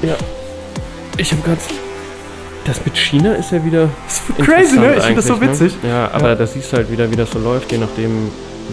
[0.02, 0.14] Ja.
[1.16, 1.64] Ich habe ganz.
[2.64, 3.88] Das mit China ist ja wieder.
[4.44, 4.96] Crazy, ne?
[4.96, 5.82] Ich finde das so eigentlich, witzig.
[5.82, 5.88] Ne?
[5.90, 6.34] Ja, aber Ja.
[6.34, 8.30] da siehst du halt wieder, wie das so läuft, je nachdem,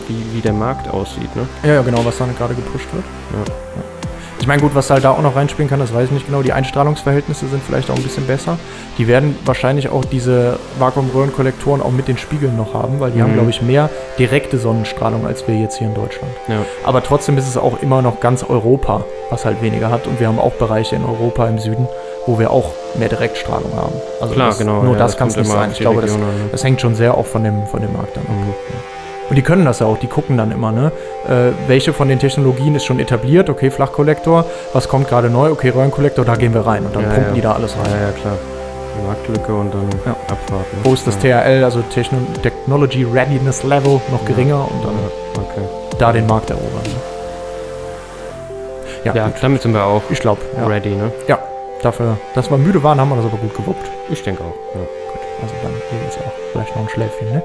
[0.07, 1.35] wie, wie der Markt aussieht.
[1.35, 1.47] Ne?
[1.63, 3.03] Ja, ja, genau, was dann gerade gepusht wird.
[3.33, 3.53] Ja.
[4.43, 6.41] Ich meine, gut, was halt da auch noch reinspielen kann, das weiß ich nicht genau.
[6.41, 8.57] Die Einstrahlungsverhältnisse sind vielleicht auch ein bisschen besser.
[8.97, 13.29] Die werden wahrscheinlich auch diese Vakuumröhrenkollektoren auch mit den Spiegeln noch haben, weil die haben,
[13.29, 13.35] Mhm.
[13.35, 13.89] glaube ich, mehr
[14.19, 16.29] direkte Sonnenstrahlung als wir jetzt hier in Deutschland.
[16.49, 16.57] Ja.
[16.83, 20.07] Aber trotzdem ist es auch immer noch ganz Europa, was halt weniger hat.
[20.07, 21.87] Und wir haben auch Bereiche in Europa im Süden,
[22.25, 23.93] wo wir auch mehr Direktstrahlung haben.
[24.19, 24.83] Also Klar, das, genau.
[24.83, 25.69] Nur ja, das kann es nicht sein.
[25.71, 26.25] Ich glaube, das, an, ne?
[26.51, 28.23] das hängt schon sehr auch von dem, von dem Markt ab.
[28.27, 28.53] Mhm.
[29.29, 30.91] Und die können das ja auch, die gucken dann immer, ne?
[31.27, 33.49] Äh, welche von den Technologien ist schon etabliert?
[33.49, 35.49] Okay, Flachkollektor, was kommt gerade neu?
[35.51, 37.35] Okay, Röhrenkollektor, da gehen wir rein und dann Ja, pumpen ja.
[37.35, 37.85] die da alles rein.
[37.91, 38.33] Ja, ja, klar.
[39.07, 40.11] Marktlücke und dann Ja.
[40.27, 40.77] abwarten.
[40.83, 41.17] Wo ist das.
[41.17, 44.93] TRL, also Techno Technology Readiness Level, noch geringer und dann
[45.43, 45.67] Okay.
[45.97, 46.69] da den Markt erobern.
[46.83, 46.91] Ne?
[49.13, 49.33] Ja, gut.
[49.41, 50.65] damit sind wir auch ich glaube, ja.
[50.67, 51.11] ready, ne?
[51.27, 51.39] ja.
[51.81, 53.89] Dafür, dass wir müde waren, haben wir das aber gut gewuppt.
[54.09, 54.55] Ich denke auch.
[54.75, 54.81] Ja.
[55.41, 57.43] Also dann hier jetzt auch vielleicht noch ein Schläfchen, ne?